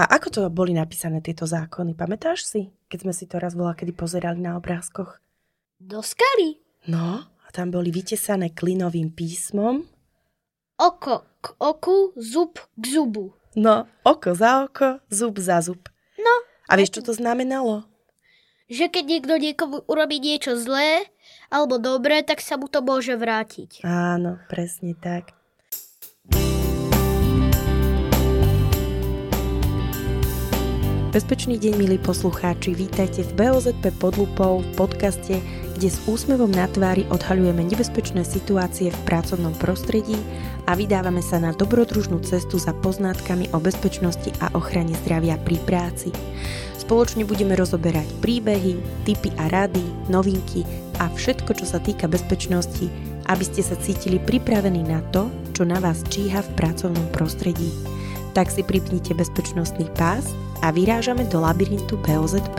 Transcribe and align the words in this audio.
A 0.00 0.08
ako 0.16 0.28
to 0.32 0.40
boli 0.48 0.72
napísané 0.72 1.20
tieto 1.20 1.44
zákony? 1.44 1.92
Pamätáš 1.92 2.48
si, 2.48 2.72
keď 2.88 2.98
sme 3.04 3.12
si 3.12 3.28
to 3.28 3.36
raz 3.36 3.52
bola, 3.52 3.76
kedy 3.76 3.92
pozerali 3.92 4.40
na 4.40 4.56
obrázkoch? 4.56 5.20
Do 5.76 6.00
skaly. 6.00 6.56
No, 6.88 7.28
a 7.28 7.48
tam 7.52 7.68
boli 7.68 7.92
vytesané 7.92 8.56
klinovým 8.56 9.12
písmom. 9.12 9.84
Oko 10.80 11.28
k 11.44 11.52
oku, 11.60 12.16
zub 12.16 12.56
k 12.80 12.84
zubu. 12.88 13.36
No, 13.52 13.84
oko 14.00 14.32
za 14.32 14.64
oko, 14.64 15.04
zub 15.12 15.36
za 15.36 15.60
zub. 15.60 15.84
No. 16.16 16.34
A 16.64 16.80
vieš, 16.80 16.96
čo 16.96 17.04
to 17.04 17.12
znamenalo? 17.12 17.84
Že 18.72 18.88
keď 18.88 19.04
niekto 19.04 19.34
niekomu 19.36 19.84
urobí 19.84 20.16
niečo 20.16 20.56
zlé 20.56 21.12
alebo 21.52 21.76
dobré, 21.76 22.24
tak 22.24 22.40
sa 22.40 22.56
mu 22.56 22.72
to 22.72 22.80
môže 22.80 23.20
vrátiť. 23.20 23.84
Áno, 23.84 24.40
presne 24.48 24.96
tak. 24.96 25.36
Bezpečný 31.10 31.58
deň, 31.58 31.74
milí 31.74 31.98
poslucháči, 31.98 32.70
vítajte 32.70 33.26
v 33.26 33.34
BOZP 33.34 33.90
pod 33.98 34.14
lupou 34.14 34.62
v 34.62 34.70
podcaste, 34.78 35.42
kde 35.74 35.88
s 35.90 35.98
úsmevom 36.06 36.46
na 36.46 36.70
tvári 36.70 37.02
odhaľujeme 37.10 37.66
nebezpečné 37.66 38.22
situácie 38.22 38.94
v 38.94 39.00
pracovnom 39.10 39.50
prostredí 39.58 40.14
a 40.70 40.78
vydávame 40.78 41.18
sa 41.18 41.42
na 41.42 41.50
dobrodružnú 41.50 42.22
cestu 42.22 42.62
za 42.62 42.70
poznátkami 42.78 43.50
o 43.50 43.58
bezpečnosti 43.58 44.30
a 44.38 44.54
ochrane 44.54 44.94
zdravia 45.02 45.34
pri 45.42 45.58
práci. 45.66 46.14
Spoločne 46.78 47.26
budeme 47.26 47.58
rozoberať 47.58 48.06
príbehy, 48.22 48.78
tipy 49.02 49.34
a 49.34 49.50
rady, 49.50 49.82
novinky 50.06 50.62
a 51.02 51.10
všetko, 51.10 51.58
čo 51.58 51.66
sa 51.66 51.82
týka 51.82 52.06
bezpečnosti, 52.06 52.86
aby 53.26 53.42
ste 53.42 53.66
sa 53.66 53.74
cítili 53.82 54.22
pripravení 54.22 54.86
na 54.86 55.02
to, 55.10 55.26
čo 55.58 55.66
na 55.66 55.82
vás 55.82 56.06
číha 56.06 56.38
v 56.38 56.54
pracovnom 56.54 57.10
prostredí. 57.10 57.74
Tak 58.30 58.46
si 58.46 58.62
pripnite 58.62 59.10
bezpečnostný 59.10 59.90
pás 59.98 60.30
a 60.62 60.70
vyrážame 60.70 61.24
do 61.24 61.40
labyrintu 61.40 61.96
BOZP. 61.96 62.58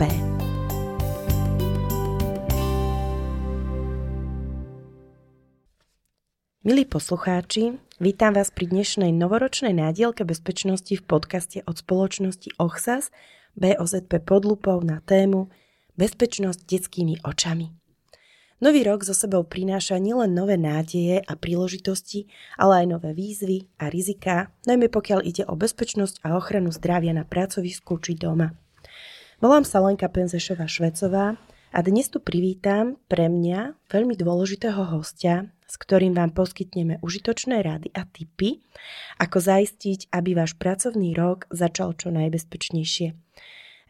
Milí 6.62 6.84
poslucháči, 6.86 7.78
vítam 8.02 8.34
vás 8.34 8.50
pri 8.50 8.70
dnešnej 8.70 9.14
novoročnej 9.14 9.74
nádielke 9.74 10.26
bezpečnosti 10.26 10.94
v 10.94 11.02
podcaste 11.02 11.62
od 11.66 11.78
spoločnosti 11.78 12.58
OXAS 12.58 13.10
BOZP 13.54 14.22
pod 14.22 14.46
lupou 14.46 14.82
na 14.82 14.98
tému 15.02 15.50
Bezpečnosť 15.92 16.58
detskými 16.66 17.20
očami. 17.20 17.81
Nový 18.62 18.86
rok 18.86 19.02
so 19.02 19.10
sebou 19.10 19.42
prináša 19.42 19.98
nielen 19.98 20.38
nové 20.38 20.54
nádeje 20.54 21.18
a 21.18 21.34
príležitosti, 21.34 22.30
ale 22.54 22.86
aj 22.86 22.94
nové 22.94 23.10
výzvy 23.10 23.66
a 23.82 23.90
riziká, 23.90 24.54
najmä 24.70 24.86
pokiaľ 24.86 25.18
ide 25.26 25.42
o 25.50 25.58
bezpečnosť 25.58 26.22
a 26.22 26.38
ochranu 26.38 26.70
zdravia 26.70 27.10
na 27.10 27.26
pracovisku 27.26 27.98
či 27.98 28.14
doma. 28.14 28.54
Volám 29.42 29.66
sa 29.66 29.82
Lenka 29.82 30.06
Penzešová 30.06 30.70
Švecová 30.70 31.34
a 31.74 31.78
dnes 31.82 32.06
tu 32.06 32.22
privítam 32.22 33.02
pre 33.10 33.26
mňa 33.26 33.90
veľmi 33.90 34.14
dôležitého 34.14 34.94
hostia, 34.94 35.50
s 35.66 35.74
ktorým 35.74 36.14
vám 36.14 36.30
poskytneme 36.30 37.02
užitočné 37.02 37.66
rady 37.66 37.90
a 37.98 38.06
tipy, 38.06 38.62
ako 39.18 39.42
zaistiť, 39.42 40.14
aby 40.14 40.38
váš 40.38 40.54
pracovný 40.54 41.18
rok 41.18 41.50
začal 41.50 41.98
čo 41.98 42.14
najbezpečnejšie. 42.14 43.10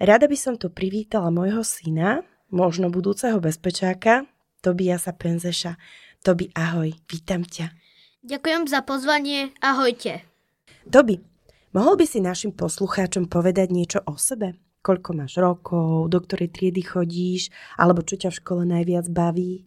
Rada 0.00 0.24
by 0.24 0.38
som 0.40 0.56
tu 0.56 0.72
privítala 0.72 1.28
môjho 1.28 1.60
syna, 1.60 2.24
možno 2.48 2.88
budúceho 2.88 3.36
bezpečáka, 3.36 4.24
Tobiasa 4.62 5.10
Penzeša. 5.18 5.74
Tobi, 6.22 6.46
ahoj, 6.54 6.94
vítam 7.10 7.42
ťa. 7.42 7.74
Ďakujem 8.22 8.70
za 8.70 8.86
pozvanie, 8.86 9.50
ahojte. 9.58 10.22
Tobi, 10.86 11.18
mohol 11.74 11.98
by 11.98 12.06
si 12.06 12.22
našim 12.22 12.54
poslucháčom 12.54 13.26
povedať 13.26 13.74
niečo 13.74 13.98
o 14.06 14.14
sebe? 14.14 14.54
Koľko 14.86 15.10
máš 15.18 15.42
rokov, 15.42 16.06
do 16.06 16.18
ktorej 16.22 16.54
triedy 16.54 16.86
chodíš, 16.86 17.50
alebo 17.74 18.06
čo 18.06 18.14
ťa 18.14 18.30
v 18.30 18.38
škole 18.38 18.62
najviac 18.62 19.10
baví? 19.10 19.66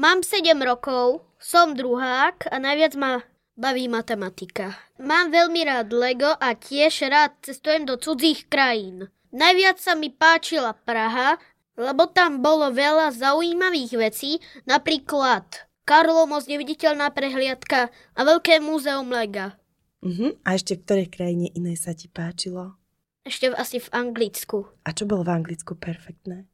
Mám 0.00 0.24
7 0.24 0.56
rokov, 0.64 1.20
som 1.36 1.76
druhák 1.76 2.48
a 2.48 2.56
najviac 2.56 2.96
ma 2.96 3.20
baví 3.52 3.84
matematika. 3.92 4.72
Mám 4.96 5.28
veľmi 5.28 5.60
rád 5.68 5.92
Lego 5.92 6.32
a 6.40 6.56
tiež 6.56 7.04
rád 7.12 7.36
cestujem 7.44 7.84
do 7.84 8.00
cudzích 8.00 8.48
krajín. 8.48 9.12
Najviac 9.32 9.80
sa 9.80 9.92
mi 9.96 10.12
páčila 10.12 10.76
Praha 10.76 11.40
lebo 11.76 12.08
tam 12.10 12.44
bolo 12.44 12.72
veľa 12.72 13.12
zaujímavých 13.16 13.92
vecí, 13.96 14.40
napríklad 14.68 15.44
Karlo 15.82 16.30
most 16.30 16.46
neviditeľná 16.46 17.10
prehliadka 17.10 17.90
a 17.90 18.20
veľké 18.22 18.62
múzeum 18.62 19.10
Lega. 19.10 19.58
Uh-huh. 20.02 20.34
A 20.46 20.54
ešte 20.54 20.78
v 20.78 20.82
ktorej 20.86 21.08
krajine 21.10 21.50
inej 21.54 21.78
sa 21.82 21.94
ti 21.94 22.06
páčilo? 22.06 22.78
Ešte 23.22 23.50
v, 23.50 23.54
asi 23.54 23.78
v 23.78 23.88
Anglicku. 23.94 24.66
A 24.82 24.90
čo 24.94 25.06
bolo 25.06 25.22
v 25.22 25.34
Anglicku 25.34 25.78
perfektné? 25.78 26.46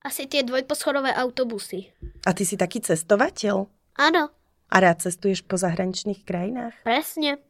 Asi 0.00 0.24
tie 0.28 0.44
dvojposchodové 0.44 1.12
autobusy. 1.12 1.92
A 2.24 2.32
ty 2.32 2.44
si 2.48 2.56
taký 2.56 2.80
cestovateľ? 2.80 3.68
Áno. 4.00 4.32
A 4.72 4.76
rád 4.80 5.04
cestuješ 5.04 5.44
po 5.44 5.60
zahraničných 5.60 6.24
krajinách? 6.24 6.76
Presne. 6.84 7.40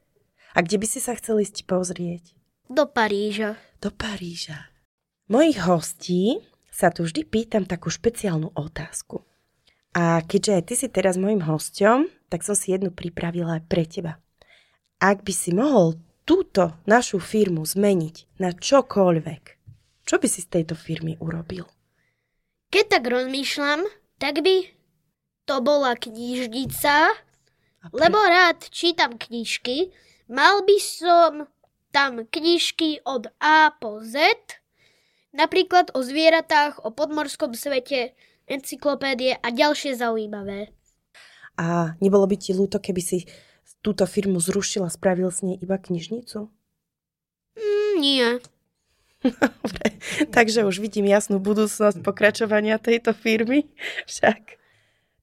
A 0.54 0.58
kde 0.66 0.82
by 0.82 0.86
si 0.86 0.98
sa 0.98 1.14
chcel 1.14 1.42
ísť 1.42 1.62
pozrieť? 1.66 2.34
Do 2.66 2.90
Paríža. 2.90 3.58
Do 3.78 3.94
Paríža. 3.94 4.70
Mojich 5.30 5.62
hostí 5.62 6.42
sa 6.80 6.88
tu 6.88 7.04
vždy 7.04 7.28
pýtam 7.28 7.68
takú 7.68 7.92
špeciálnu 7.92 8.56
otázku. 8.56 9.20
A 9.92 10.24
keďže 10.24 10.52
aj 10.56 10.64
ty 10.64 10.74
si 10.80 10.88
teraz 10.88 11.20
môjim 11.20 11.44
hosťom, 11.44 12.08
tak 12.32 12.40
som 12.40 12.56
si 12.56 12.72
jednu 12.72 12.88
pripravila 12.88 13.60
aj 13.60 13.62
pre 13.68 13.84
teba. 13.84 14.16
Ak 14.96 15.20
by 15.20 15.32
si 15.34 15.52
mohol 15.52 16.00
túto 16.24 16.80
našu 16.88 17.20
firmu 17.20 17.68
zmeniť 17.68 18.40
na 18.40 18.56
čokoľvek, 18.56 19.42
čo 20.08 20.16
by 20.16 20.26
si 20.30 20.40
z 20.40 20.48
tejto 20.48 20.72
firmy 20.72 21.20
urobil? 21.20 21.68
Keď 22.72 22.84
tak 22.86 23.04
rozmýšľam, 23.04 23.84
tak 24.16 24.40
by 24.40 24.70
to 25.44 25.56
bola 25.60 25.98
knižnica, 25.98 27.12
lebo 27.90 28.18
rád 28.22 28.62
čítam 28.70 29.18
knižky. 29.18 29.90
Mal 30.30 30.62
by 30.62 30.78
som 30.78 31.32
tam 31.90 32.22
knižky 32.30 33.02
od 33.02 33.26
A 33.42 33.74
po 33.74 33.98
Z 34.06 34.30
Napríklad 35.30 35.94
o 35.94 36.02
zvieratách, 36.02 36.82
o 36.82 36.90
podmorskom 36.90 37.54
svete, 37.54 38.18
encyklopédie 38.50 39.38
a 39.38 39.48
ďalšie 39.54 39.94
zaujímavé. 39.94 40.74
A 41.54 41.94
nebolo 42.02 42.26
by 42.26 42.36
ti 42.36 42.50
ľúto, 42.50 42.82
keby 42.82 43.02
si 43.02 43.18
túto 43.80 44.04
firmu 44.04 44.42
zrušila, 44.42 44.90
spravil 44.90 45.30
s 45.30 45.46
nej 45.46 45.56
iba 45.56 45.78
knižnicu? 45.78 46.50
Mm, 47.56 47.94
nie. 48.00 48.28
Dobre, 49.62 49.86
takže 50.32 50.64
už 50.64 50.80
vidím 50.80 51.08
jasnú 51.08 51.38
budúcnosť 51.38 52.00
pokračovania 52.00 52.80
tejto 52.80 53.12
firmy. 53.12 53.68
Však. 54.08 54.59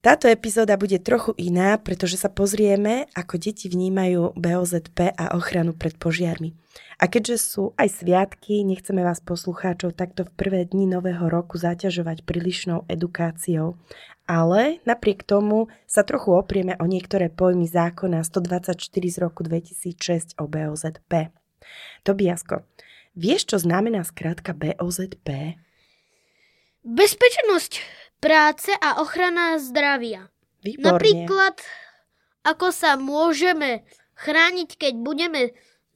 Táto 0.07 0.31
epizóda 0.31 0.79
bude 0.79 1.03
trochu 1.03 1.35
iná, 1.35 1.75
pretože 1.75 2.16
sa 2.16 2.31
pozrieme, 2.31 3.12
ako 3.12 3.35
deti 3.35 3.68
vnímajú 3.68 4.40
BOZP 4.40 5.12
a 5.12 5.35
ochranu 5.35 5.75
pred 5.75 6.00
požiarmi. 6.00 6.56
A 6.95 7.12
keďže 7.12 7.35
sú 7.35 7.75
aj 7.75 8.00
sviatky, 8.00 8.63
nechceme 8.63 9.03
vás 9.03 9.19
poslucháčov 9.19 10.00
takto 10.00 10.23
v 10.23 10.31
prvé 10.31 10.63
dni 10.63 10.96
nového 10.96 11.28
roku 11.28 11.59
zaťažovať 11.59 12.23
prílišnou 12.23 12.88
edukáciou. 12.88 13.75
Ale 14.23 14.79
napriek 14.88 15.28
tomu 15.28 15.67
sa 15.84 16.07
trochu 16.07 16.40
oprieme 16.40 16.79
o 16.79 16.88
niektoré 16.88 17.28
pojmy 17.28 17.67
zákona 17.67 18.23
124 18.23 18.79
z 18.88 19.17
roku 19.19 19.44
2006 19.44 20.40
o 20.40 20.47
BOZP. 20.47 21.35
Tobiasko, 22.07 22.63
vieš, 23.12 23.51
čo 23.51 23.59
znamená 23.59 24.07
skrátka 24.07 24.56
BOZP? 24.56 25.59
Bezpečnosť 26.88 28.06
práce 28.19 28.72
a 28.81 29.01
ochrana 29.01 29.57
zdravia. 29.61 30.29
Výborne. 30.66 30.97
Napríklad, 30.97 31.55
ako 32.44 32.67
sa 32.73 32.97
môžeme 32.97 33.85
chrániť, 34.17 34.69
keď 34.78 34.94
budeme 35.00 35.41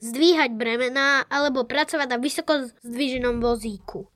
zdvíhať 0.01 0.57
bremená 0.57 1.25
alebo 1.29 1.65
pracovať 1.65 2.07
na 2.09 2.17
vysoko 2.17 2.69
zdviženom 2.81 3.41
vozíku. 3.41 4.09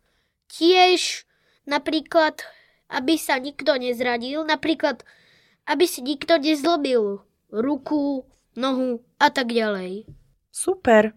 Tiež 0.49 1.25
napríklad, 1.69 2.41
aby 2.89 3.17
sa 3.17 3.37
nikto 3.41 3.77
nezradil, 3.77 4.45
napríklad, 4.45 5.05
aby 5.65 5.85
si 5.89 6.01
nikto 6.05 6.37
nezlobil 6.37 7.21
ruku, 7.49 8.25
nohu 8.57 9.01
a 9.21 9.27
tak 9.29 9.53
ďalej. 9.53 10.09
Super. 10.49 11.13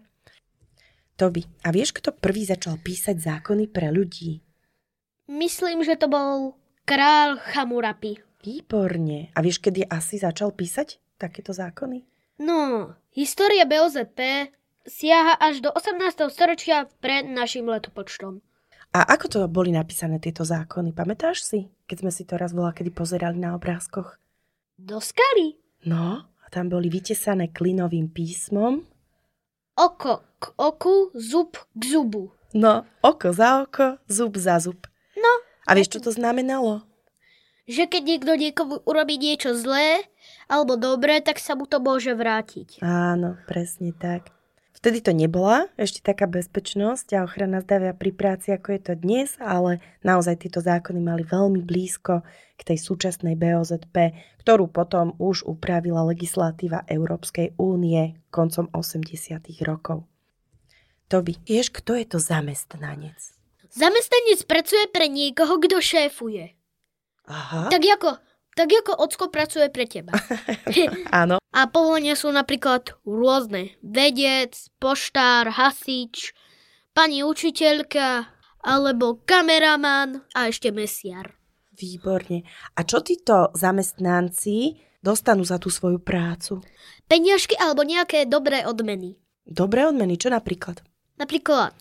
Toby, 1.19 1.43
a 1.67 1.75
vieš, 1.75 1.91
kto 1.99 2.15
prvý 2.15 2.47
začal 2.47 2.79
písať 2.79 3.19
zákony 3.19 3.67
pre 3.67 3.91
ľudí? 3.91 4.39
Myslím, 5.27 5.83
že 5.83 5.99
to 5.99 6.07
bol 6.07 6.55
král 6.89 7.37
Chamurapi. 7.37 8.17
Výborne. 8.41 9.29
A 9.37 9.39
vieš, 9.45 9.61
kedy 9.61 9.85
asi 9.85 10.17
začal 10.17 10.49
písať 10.57 10.97
takéto 11.21 11.53
zákony? 11.53 12.01
No, 12.41 12.95
história 13.13 13.69
BOZP 13.69 14.49
siaha 14.89 15.37
až 15.37 15.61
do 15.61 15.69
18. 15.69 16.33
storočia 16.33 16.89
pred 16.97 17.29
našim 17.29 17.69
letopočtom. 17.69 18.41
A 18.89 19.05
ako 19.05 19.25
to 19.29 19.39
boli 19.45 19.69
napísané 19.69 20.17
tieto 20.17 20.41
zákony? 20.41 20.89
Pamätáš 20.97 21.45
si, 21.45 21.69
keď 21.85 21.97
sme 22.01 22.11
si 22.15 22.25
to 22.25 22.41
raz 22.41 22.57
bola, 22.57 22.73
kedy 22.73 22.89
pozerali 22.89 23.37
na 23.37 23.53
obrázkoch? 23.53 24.17
Do 24.81 24.97
skaly. 24.97 25.61
No, 25.85 26.25
a 26.25 26.45
tam 26.49 26.73
boli 26.73 26.89
vytesané 26.89 27.53
klinovým 27.53 28.09
písmom. 28.09 28.81
oko 29.77 30.25
k 30.41 30.57
oku, 30.57 31.13
zub 31.13 31.53
k 31.53 31.81
zubu. 31.85 32.33
No, 32.57 32.81
oko 33.05 33.29
za 33.29 33.61
oko, 33.61 34.01
zub 34.09 34.33
za 34.41 34.57
zub. 34.57 34.89
No. 35.13 35.48
A 35.69 35.77
vieš, 35.77 35.93
čo 35.93 35.99
to 36.01 36.09
znamenalo? 36.09 36.81
Že 37.69 37.85
keď 37.85 38.01
niekto 38.01 38.33
niekomu 38.33 38.81
urobí 38.89 39.21
niečo 39.21 39.53
zlé 39.53 40.01
alebo 40.49 40.73
dobré, 40.73 41.21
tak 41.21 41.37
sa 41.37 41.53
mu 41.53 41.69
to 41.69 41.77
môže 41.77 42.17
vrátiť. 42.17 42.81
Áno, 42.81 43.37
presne 43.45 43.93
tak. 43.93 44.33
Vtedy 44.79 45.03
to 45.03 45.11
nebola 45.13 45.67
ešte 45.75 46.01
taká 46.01 46.25
bezpečnosť 46.25 47.13
a 47.13 47.27
ochrana 47.27 47.59
zdravia 47.61 47.93
pri 47.93 48.15
práci, 48.15 48.55
ako 48.55 48.73
je 48.73 48.81
to 48.81 48.93
dnes, 48.95 49.35
ale 49.37 49.83
naozaj 50.07 50.41
tieto 50.41 50.63
zákony 50.63 51.03
mali 51.03 51.27
veľmi 51.27 51.61
blízko 51.61 52.25
k 52.57 52.61
tej 52.63 52.79
súčasnej 52.79 53.35
BOZP, 53.35 54.15
ktorú 54.41 54.71
potom 54.71 55.19
už 55.19 55.45
upravila 55.45 56.07
legislatíva 56.07 56.87
Európskej 56.87 57.59
únie 57.59 58.23
koncom 58.31 58.71
80. 58.73 59.37
rokov. 59.67 60.07
Toby, 61.11 61.37
vieš, 61.43 61.75
kto 61.75 61.99
je 61.99 62.05
to 62.07 62.17
zamestnanec? 62.17 63.38
Zamestnanec 63.69 64.41
pracuje 64.49 64.85
pre 64.89 65.05
niekoho, 65.05 65.61
kto 65.61 65.77
šéfuje. 65.77 66.57
Aha. 67.29 67.69
Tak 67.69 67.81
ako, 67.85 68.17
tak 68.57 68.69
ako 68.73 68.91
ocko 68.97 69.25
pracuje 69.29 69.69
pre 69.69 69.85
teba. 69.85 70.17
Áno. 71.21 71.37
A 71.53 71.59
povolenia 71.69 72.17
sú 72.17 72.33
napríklad 72.33 72.97
rôzne. 73.05 73.77
Vedec, 73.85 74.57
poštár, 74.81 75.53
hasič, 75.53 76.33
pani 76.97 77.21
učiteľka, 77.21 78.29
alebo 78.65 79.21
kameraman 79.23 80.25
a 80.35 80.49
ešte 80.49 80.73
mesiar. 80.73 81.37
Výborne. 81.79 82.43
A 82.75 82.83
čo 82.83 82.99
títo 82.99 83.55
zamestnanci 83.55 84.75
dostanú 84.99 85.47
za 85.47 85.55
tú 85.55 85.71
svoju 85.71 86.03
prácu? 86.03 86.59
Peniažky 87.07 87.55
alebo 87.55 87.87
nejaké 87.87 88.27
dobré 88.27 88.67
odmeny. 88.67 89.15
Dobré 89.47 89.87
odmeny, 89.87 90.19
čo 90.19 90.27
napríklad? 90.27 90.83
Napríklad, 91.15 91.73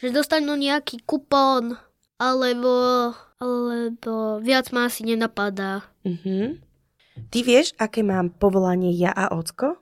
že 0.00 0.08
dostanú 0.10 0.56
nejaký 0.56 1.04
kupón, 1.04 1.76
alebo, 2.16 2.72
alebo 3.40 4.40
viac 4.40 4.72
ma 4.72 4.88
asi 4.88 5.04
nenapadá. 5.04 5.84
Mhm. 6.04 6.60
Ty 7.28 7.38
vieš, 7.44 7.76
aké 7.76 8.00
mám 8.00 8.32
povolanie 8.32 8.96
ja 8.96 9.12
a 9.12 9.36
ocko? 9.36 9.76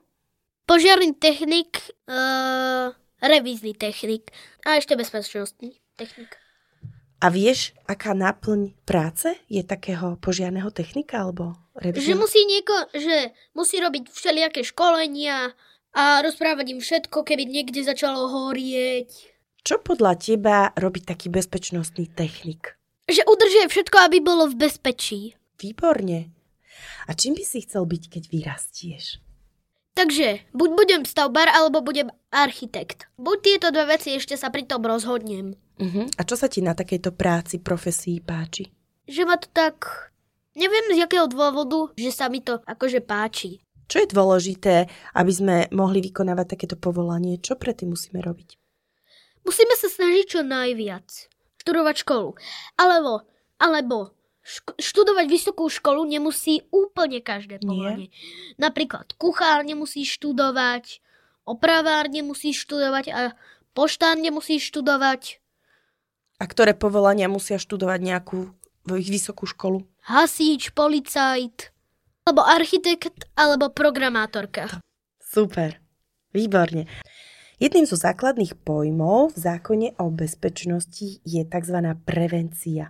Požiarný 0.67 1.15
technik, 1.15 1.81
uh, 2.05 2.91
revízny 3.23 3.73
technik 3.73 4.29
a 4.67 4.75
ešte 4.75 4.99
bezpečnostný 4.99 5.79
technik. 5.95 6.35
A 7.19 7.27
vieš, 7.27 7.75
aká 7.83 8.15
náplň 8.15 8.75
práce 8.87 9.35
je 9.51 9.59
takého 9.63 10.15
požiarného 10.19 10.71
technika 10.71 11.23
alebo 11.23 11.55
Že 11.79 11.95
revizného? 11.95 12.19
musí 12.19 12.41
nieko, 12.47 12.75
že 12.95 13.35
musí 13.51 13.75
robiť 13.79 14.07
všelijaké 14.07 14.63
školenia 14.63 15.51
a 15.95 16.23
rozprávať 16.23 16.75
im 16.75 16.79
všetko, 16.79 17.23
keby 17.27 17.43
niekde 17.43 17.83
začalo 17.83 18.29
horieť. 18.31 19.38
Čo 19.69 19.77
podľa 19.77 20.17
teba 20.17 20.73
robí 20.73 20.97
taký 20.97 21.29
bezpečnostný 21.29 22.09
technik? 22.09 22.73
Že 23.05 23.21
udržuje 23.21 23.69
všetko, 23.69 24.01
aby 24.01 24.17
bolo 24.17 24.49
v 24.49 24.65
bezpečí. 24.65 25.37
Výborne. 25.61 26.33
A 27.05 27.13
čím 27.13 27.37
by 27.37 27.45
si 27.45 27.61
chcel 27.61 27.85
byť, 27.85 28.03
keď 28.09 28.23
vyrastieš? 28.33 29.21
Takže, 29.93 30.49
buď 30.57 30.69
budem 30.73 31.01
stavbar, 31.05 31.53
alebo 31.53 31.85
budem 31.85 32.09
architekt. 32.33 33.05
Buď 33.21 33.37
tieto 33.45 33.67
dve 33.69 33.93
veci 33.93 34.17
ešte 34.17 34.33
sa 34.41 34.49
pri 34.49 34.65
tom 34.65 34.81
rozhodnem. 34.81 35.53
Uh-huh. 35.77 36.09
A 36.17 36.21
čo 36.25 36.33
sa 36.33 36.49
ti 36.49 36.65
na 36.65 36.73
takejto 36.73 37.13
práci, 37.13 37.61
profesii 37.61 38.25
páči? 38.25 38.73
Že 39.05 39.21
ma 39.29 39.37
to 39.37 39.53
tak... 39.53 40.09
Neviem 40.57 40.97
z 40.97 41.05
jakého 41.05 41.29
dôvodu, 41.29 41.93
že 41.93 42.09
sa 42.09 42.25
mi 42.25 42.41
to 42.41 42.57
akože 42.65 43.05
páči. 43.05 43.61
Čo 43.85 44.01
je 44.01 44.17
dôležité, 44.17 44.89
aby 45.13 45.29
sme 45.29 45.69
mohli 45.69 46.01
vykonávať 46.01 46.57
takéto 46.57 46.73
povolanie? 46.73 47.37
Čo 47.37 47.53
predtým 47.53 47.93
musíme 47.93 48.17
robiť? 48.17 48.58
Musíme 49.43 49.75
sa 49.75 49.87
snažiť 49.87 50.25
čo 50.27 50.41
najviac. 50.41 51.07
Študovať 51.59 51.95
školu. 52.03 52.35
Alebo, 52.75 53.23
alebo 53.57 54.13
šk- 54.41 54.77
študovať 54.79 55.25
vysokú 55.27 55.67
školu 55.67 56.05
nemusí 56.05 56.63
úplne 56.69 57.19
každé 57.19 57.59
povolanie. 57.59 58.09
Napríklad 58.55 59.13
kuchár 59.15 59.61
nemusí 59.63 60.07
študovať, 60.07 61.03
opravár 61.43 62.07
nemusí 62.07 62.53
študovať 62.53 63.05
a 63.11 63.19
poštár 63.73 64.17
nemusí 64.17 64.57
študovať, 64.59 65.41
A 66.39 66.47
ktoré 66.47 66.71
povolania 66.71 67.27
musia 67.27 67.59
študovať 67.59 67.99
nejakú 67.99 68.55
vysokú 68.87 69.43
školu? 69.43 69.83
hasič, 70.07 70.71
policajt, 70.73 71.69
alebo 72.25 72.41
architekt, 72.41 73.27
alebo 73.35 73.69
programátorka. 73.69 74.79
Super. 75.21 75.77
Výborne. 76.33 76.87
Jedným 77.59 77.83
zo 77.83 77.99
základných 77.99 78.55
pojmov 78.63 79.35
v 79.35 79.37
zákone 79.43 79.87
o 79.99 80.07
bezpečnosti 80.07 81.19
je 81.27 81.43
tzv. 81.43 81.77
prevencia. 82.07 82.87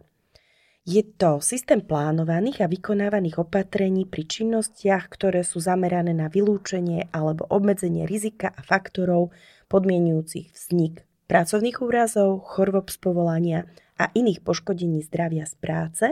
Je 0.86 1.02
to 1.02 1.42
systém 1.42 1.82
plánovaných 1.82 2.62
a 2.62 2.70
vykonávaných 2.70 3.42
opatrení 3.42 4.06
pri 4.06 4.30
činnostiach, 4.30 5.10
ktoré 5.10 5.42
sú 5.42 5.58
zamerané 5.58 6.14
na 6.14 6.30
vylúčenie 6.30 7.10
alebo 7.10 7.50
obmedzenie 7.50 8.06
rizika 8.06 8.54
a 8.54 8.62
faktorov 8.62 9.34
podmienujúcich 9.74 10.54
vznik 10.54 11.02
pracovných 11.26 11.82
úrazov, 11.82 12.46
chorôb 12.46 12.94
z 12.94 12.98
povolania 13.02 13.60
a 13.98 14.14
iných 14.14 14.46
poškodení 14.46 15.02
zdravia 15.02 15.50
z 15.50 15.58
práce 15.58 16.06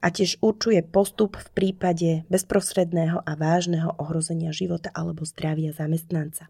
a 0.00 0.06
tiež 0.08 0.40
určuje 0.40 0.80
postup 0.80 1.36
v 1.36 1.48
prípade 1.52 2.24
bezprostredného 2.32 3.20
a 3.20 3.32
vážneho 3.36 3.96
ohrozenia 4.00 4.52
života 4.52 4.88
alebo 4.96 5.28
zdravia 5.28 5.76
zamestnanca. 5.76 6.48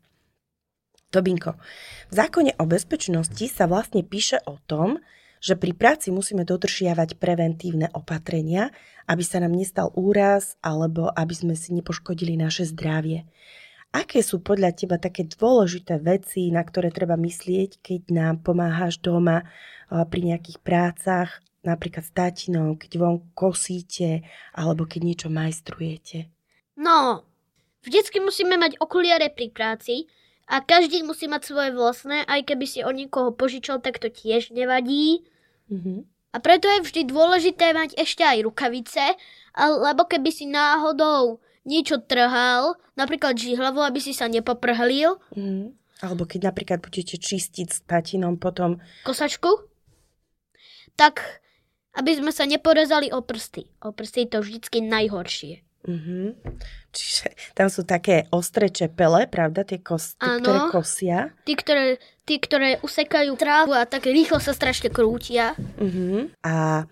Tobinko, 1.12 1.60
v 2.08 2.14
zákone 2.16 2.56
o 2.56 2.64
bezpečnosti 2.64 3.44
sa 3.52 3.68
vlastne 3.68 4.00
píše 4.00 4.40
o 4.48 4.56
tom, 4.64 4.96
že 5.44 5.60
pri 5.60 5.76
práci 5.76 6.08
musíme 6.08 6.48
dodržiavať 6.48 7.20
preventívne 7.20 7.92
opatrenia, 7.92 8.72
aby 9.04 9.20
sa 9.20 9.42
nám 9.42 9.52
nestal 9.52 9.92
úraz 9.92 10.56
alebo 10.64 11.12
aby 11.12 11.34
sme 11.36 11.54
si 11.58 11.76
nepoškodili 11.76 12.38
naše 12.40 12.64
zdravie. 12.64 13.28
Aké 13.92 14.24
sú 14.24 14.40
podľa 14.40 14.72
teba 14.72 14.96
také 14.96 15.28
dôležité 15.28 16.00
veci, 16.00 16.48
na 16.48 16.64
ktoré 16.64 16.88
treba 16.88 17.20
myslieť, 17.20 17.84
keď 17.84 18.00
nám 18.08 18.34
pomáhaš 18.40 19.04
doma 19.04 19.44
pri 19.92 20.20
nejakých 20.32 20.64
prácach, 20.64 21.44
napríklad 21.60 22.06
s 22.06 22.12
tatinou, 22.16 22.80
keď 22.80 22.96
von 22.96 23.20
kosíte 23.36 24.24
alebo 24.56 24.88
keď 24.88 25.00
niečo 25.04 25.28
majstrujete? 25.28 26.32
No, 26.80 27.28
vždycky 27.84 28.16
musíme 28.24 28.56
mať 28.56 28.80
okuliare 28.80 29.28
pri 29.28 29.52
práci 29.52 30.08
a 30.48 30.60
každý 30.60 31.02
musí 31.02 31.30
mať 31.30 31.42
svoje 31.48 31.70
vlastné, 31.72 32.26
aj 32.26 32.46
keby 32.48 32.66
si 32.66 32.80
o 32.82 32.90
niekoho 32.90 33.30
požičal, 33.32 33.78
tak 33.78 33.98
to 34.02 34.10
tiež 34.10 34.50
nevadí. 34.50 35.24
Mhm. 35.70 36.06
A 36.32 36.40
preto 36.40 36.64
je 36.64 36.80
vždy 36.80 37.12
dôležité 37.12 37.76
mať 37.76 37.92
ešte 38.00 38.24
aj 38.24 38.40
rukavice, 38.40 39.04
lebo 39.58 40.08
keby 40.08 40.32
si 40.32 40.48
náhodou 40.48 41.44
niečo 41.68 42.00
trhal, 42.00 42.80
napríklad 42.96 43.36
žihlavu, 43.36 43.84
aby 43.84 44.00
si 44.00 44.16
sa 44.16 44.26
nepoprhlil, 44.26 45.20
Mhm. 45.36 45.76
Alebo 46.02 46.26
keď 46.26 46.50
napríklad 46.50 46.82
budete 46.82 47.14
čistiť 47.14 47.68
s 47.70 47.86
tatinom 47.86 48.34
potom 48.34 48.82
kosačku, 49.06 49.70
tak 50.98 51.22
aby 51.94 52.18
sme 52.18 52.34
sa 52.34 52.42
neporezali 52.42 53.14
o 53.14 53.22
prsty. 53.22 53.70
O 53.86 53.94
prsty 53.94 54.26
je 54.26 54.28
to 54.34 54.38
vždycky 54.42 54.82
najhoršie. 54.82 55.62
Mhm. 55.82 56.38
Čiže 56.94 57.34
tam 57.58 57.66
sú 57.66 57.82
také 57.82 58.30
ostré 58.30 58.70
čepele, 58.70 59.26
pravda, 59.26 59.66
tie 59.66 59.82
kosty, 59.82 60.22
Áno. 60.22 60.38
ktoré 60.38 60.58
kosia. 60.70 61.18
Tí, 61.42 61.58
ktoré, 61.58 61.98
tí, 62.22 62.38
ktoré 62.38 62.78
usekajú 62.84 63.34
trávu 63.34 63.74
a 63.74 63.82
tak 63.88 64.06
rýchlo 64.06 64.38
sa 64.38 64.54
strašne 64.54 64.94
krútia. 64.94 65.58
Mhm. 65.80 66.38
A 66.46 66.86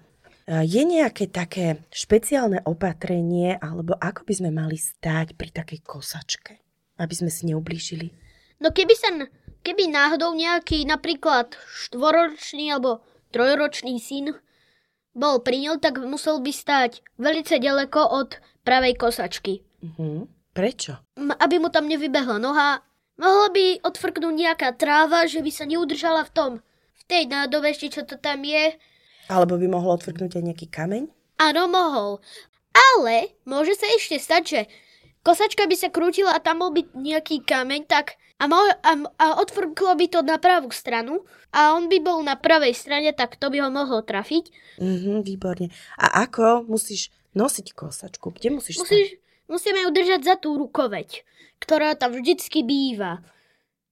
je 0.51 0.83
nejaké 0.83 1.31
také 1.31 1.87
špeciálne 1.95 2.59
opatrenie, 2.67 3.55
alebo 3.63 3.95
ako 3.95 4.27
by 4.27 4.33
sme 4.35 4.51
mali 4.51 4.75
stáť 4.75 5.39
pri 5.39 5.55
takej 5.55 5.79
kosačke, 5.87 6.59
aby 6.99 7.15
sme 7.15 7.31
si 7.31 7.47
neublížili? 7.47 8.11
No 8.59 8.75
keby 8.75 8.95
sa, 8.99 9.15
keby 9.63 9.87
náhodou 9.95 10.35
nejaký 10.35 10.83
napríklad 10.91 11.55
štvoročný 11.87 12.67
alebo 12.75 12.99
trojročný 13.31 14.03
syn 14.03 14.35
bol 15.15 15.39
pri 15.39 15.71
ňom, 15.71 15.77
tak 15.79 16.03
musel 16.03 16.43
by 16.43 16.51
stať 16.51 17.03
velice 17.15 17.63
ďaleko 17.63 18.01
od 18.11 18.35
pravej 18.63 18.95
kosačky. 18.97 19.65
Mhm. 19.81 20.29
Prečo? 20.51 20.99
Aby 21.15 21.63
mu 21.63 21.71
tam 21.71 21.87
nevybehla 21.87 22.43
noha, 22.43 22.83
mohla 23.15 23.49
by 23.55 23.87
odfrknúť 23.87 24.35
nejaká 24.35 24.75
tráva, 24.75 25.31
že 25.31 25.47
by 25.47 25.51
sa 25.55 25.63
neudržala 25.63 26.27
v 26.27 26.35
tom, 26.35 26.53
v 26.99 27.03
tej 27.07 27.31
nádobe, 27.31 27.71
ešte 27.71 28.01
čo 28.01 28.03
to 28.03 28.19
tam 28.19 28.43
je. 28.43 28.75
Alebo 29.31 29.55
by 29.55 29.67
mohlo 29.71 29.95
odfrknúť 29.95 30.43
aj 30.43 30.45
nejaký 30.51 30.67
kameň? 30.67 31.07
Áno, 31.39 31.71
mohol. 31.71 32.19
Ale 32.75 33.31
môže 33.47 33.79
sa 33.79 33.87
ešte 33.95 34.19
stať, 34.19 34.43
že 34.43 34.61
kosačka 35.23 35.71
by 35.71 35.77
sa 35.79 35.89
krútila 35.95 36.35
a 36.35 36.43
tam 36.43 36.67
bol 36.67 36.75
by 36.75 36.83
nejaký 36.99 37.47
kameň, 37.47 37.87
tak 37.87 38.19
a, 38.41 38.51
mo- 38.51 38.75
a, 38.83 38.93
a 39.23 39.27
odfrklo 39.39 39.95
by 39.95 40.07
to 40.11 40.21
na 40.27 40.41
pravú 40.43 40.75
stranu 40.75 41.23
a 41.55 41.77
on 41.79 41.87
by 41.87 42.03
bol 42.03 42.25
na 42.27 42.35
pravej 42.35 42.75
strane, 42.75 43.13
tak 43.15 43.39
to 43.39 43.53
by 43.53 43.63
ho 43.63 43.71
mohlo 43.71 44.03
trafiť. 44.03 44.51
Mhm, 44.83 45.23
výborne. 45.23 45.71
A 46.01 46.27
ako 46.27 46.67
musíš 46.67 47.13
nosiť 47.33 47.67
kosačku? 47.73 48.31
Kde 48.31 48.49
musíš, 48.53 48.77
stať? 48.77 48.85
Musíš, 48.85 49.09
musíme 49.47 49.79
ju 49.81 49.91
držať 49.91 50.21
za 50.23 50.35
tú 50.35 50.55
rukoveď, 50.55 51.23
ktorá 51.59 51.95
tam 51.95 52.13
vždycky 52.13 52.61
býva. 52.61 53.23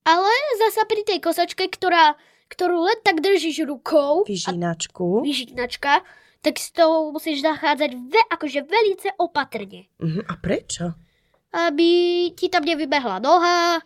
Ale 0.02 0.30
zasa 0.59 0.85
pri 0.85 1.04
tej 1.04 1.18
kosačke, 1.18 1.68
ktorá, 1.68 2.16
ktorú 2.49 2.80
len 2.83 2.99
tak 3.00 3.21
držíš 3.21 3.62
rukou, 3.62 4.23
a 4.23 4.26
Vyžínačku. 4.26 5.21
vyžitnačka, 5.21 6.00
tak 6.38 6.54
s 6.57 6.71
tou 6.71 7.11
musíš 7.11 7.42
zachádzať 7.42 7.90
ve, 8.09 8.23
akože 8.30 8.61
velice 8.62 9.09
opatrne. 9.16 9.90
Mhm, 9.99 10.23
A 10.25 10.35
prečo? 10.37 10.95
Aby 11.50 11.90
ti 12.33 12.47
tam 12.47 12.62
nevybehla 12.62 13.18
noha, 13.18 13.80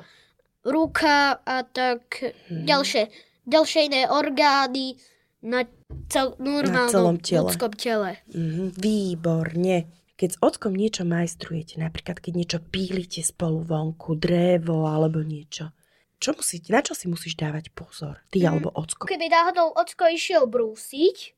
ruka 0.63 1.39
a 1.39 1.63
tak 1.63 2.23
Mhm. 2.49 2.65
ďalšie, 2.65 3.03
ďalšie 3.45 3.81
iné 3.85 4.07
orgány 4.07 4.95
na, 5.43 5.67
cel, 6.07 6.39
normálnom 6.39 6.91
celom 6.91 7.17
tele. 7.19 7.51
ľudskom 7.51 7.73
tele. 7.75 8.11
Mhm, 8.31 8.79
výborne. 8.79 9.77
Keď 10.15 10.29
s 10.29 10.39
ockom 10.39 10.73
niečo 10.73 11.03
majstrujete, 11.03 11.77
napríklad 11.77 12.23
keď 12.23 12.33
niečo 12.33 12.59
pílite 12.63 13.21
spolu 13.21 13.61
vonku, 13.61 14.15
drevo 14.15 14.87
alebo 14.87 15.19
niečo, 15.19 15.75
čo 16.17 16.31
musíte, 16.33 16.71
na 16.71 16.79
čo 16.79 16.95
si 16.95 17.11
musíš 17.11 17.35
dávať 17.35 17.75
pozor? 17.75 18.23
Ty 18.31 18.39
Mhm. 18.39 18.47
alebo 18.47 18.69
ocko? 18.71 19.03
Keby 19.05 19.27
náhodou 19.27 19.75
ocko 19.75 20.07
išiel 20.07 20.47
brúsiť, 20.47 21.35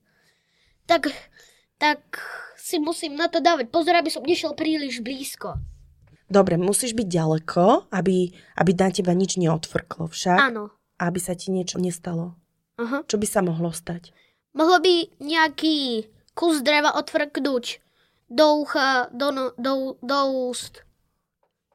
tak, 0.84 1.08
tak 1.80 2.04
si 2.60 2.76
musím 2.76 3.16
na 3.16 3.32
to 3.32 3.40
dávať 3.40 3.72
pozor, 3.72 3.96
aby 3.96 4.12
som 4.12 4.20
nešiel 4.20 4.52
príliš 4.52 5.00
blízko. 5.00 5.56
Dobre, 6.28 6.56
musíš 6.56 6.92
byť 6.92 7.08
ďaleko, 7.08 7.88
aby, 7.88 8.32
aby 8.56 8.70
na 8.74 8.88
teba 8.92 9.12
nič 9.12 9.36
neotvrklo 9.36 10.08
však, 10.08 10.40
Áno. 10.52 10.68
aby 11.00 11.18
sa 11.20 11.32
ti 11.32 11.48
niečo 11.48 11.80
nestalo. 11.80 12.36
Aha. 12.80 13.06
Čo 13.06 13.16
by 13.20 13.26
sa 13.28 13.40
mohlo 13.44 13.70
stať? 13.70 14.10
Mohlo 14.54 14.82
by 14.82 14.94
nejaký 15.22 16.06
kus 16.34 16.62
dreva 16.62 16.94
otvrknúť 16.98 17.82
do 18.30 18.46
ucha, 18.62 19.10
do, 19.14 19.30
no, 19.30 19.44
do, 19.54 19.94
do 20.02 20.18
úst, 20.50 20.82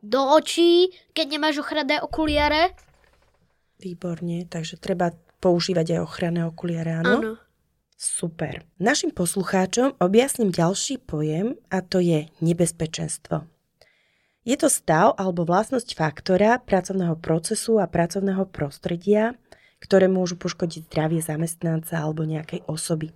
do 0.03 0.19
očí, 0.35 0.91
keď 1.15 1.25
nemáš 1.39 1.63
ochranné 1.63 2.03
okuliare. 2.03 2.75
Výborne, 3.79 4.43
takže 4.47 4.75
treba 4.75 5.15
používať 5.39 5.95
aj 5.95 5.99
ochranné 6.03 6.43
okuliare, 6.43 6.99
áno? 6.99 7.15
Áno. 7.19 7.33
Super. 7.99 8.63
Našim 8.79 9.11
poslucháčom 9.11 9.99
objasním 9.99 10.55
ďalší 10.55 11.03
pojem 11.03 11.59
a 11.67 11.83
to 11.83 11.99
je 11.99 12.31
nebezpečenstvo. 12.39 13.43
Je 14.47 14.55
to 14.55 14.71
stav 14.71 15.19
alebo 15.19 15.43
vlastnosť 15.43 15.99
faktora, 15.99 16.63
pracovného 16.63 17.19
procesu 17.19 17.75
a 17.75 17.91
pracovného 17.91 18.47
prostredia, 18.47 19.35
ktoré 19.79 20.11
môžu 20.11 20.35
poškodiť 20.35 20.91
zdravie 20.91 21.23
zamestnanca 21.23 21.99
alebo 21.99 22.27
nejakej 22.27 22.67
osoby. 22.67 23.15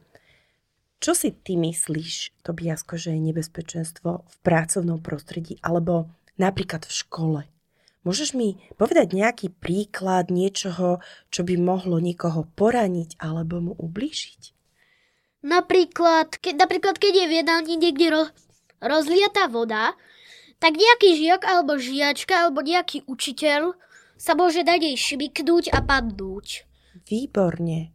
Čo 1.03 1.12
si 1.12 1.36
ty 1.36 1.60
myslíš, 1.60 2.32
Tobiasko, 2.48 2.96
že 2.96 3.12
je 3.12 3.20
nebezpečenstvo 3.20 4.24
v 4.24 4.36
pracovnom 4.39 5.03
prostredí 5.03 5.60
alebo 5.60 6.08
napríklad 6.39 6.88
v 6.88 6.93
škole? 6.96 7.41
Môžeš 8.03 8.36
mi 8.36 8.60
povedať 8.75 9.15
nejaký 9.15 9.48
príklad 9.51 10.27
niečoho, 10.27 11.00
čo 11.32 11.41
by 11.43 11.55
mohlo 11.55 12.00
niekoho 12.03 12.48
poraniť 12.55 13.15
alebo 13.20 13.63
mu 13.63 13.74
ublížiť? 13.79 14.51
Napríklad, 15.43 16.39
ke, 16.39 16.55
napríklad, 16.55 16.96
keď 17.00 17.13
je 17.20 17.25
v 17.27 17.34
jedálni 17.43 17.75
niekde 17.75 18.08
ro, 18.12 18.24
rozliatá 18.79 19.51
voda, 19.51 19.96
tak 20.63 20.79
nejaký 20.79 21.20
žiak 21.20 21.43
alebo 21.43 21.75
žiačka 21.75 22.48
alebo 22.48 22.63
nejaký 22.63 23.03
učiteľ 23.08 23.75
sa 24.24 24.39
môže 24.39 24.63
dať 24.63 24.80
jej 24.80 24.96
šmiknúť 24.96 25.75
a 25.75 25.84
padnúť. 25.84 26.63
Výborne. 27.03 27.92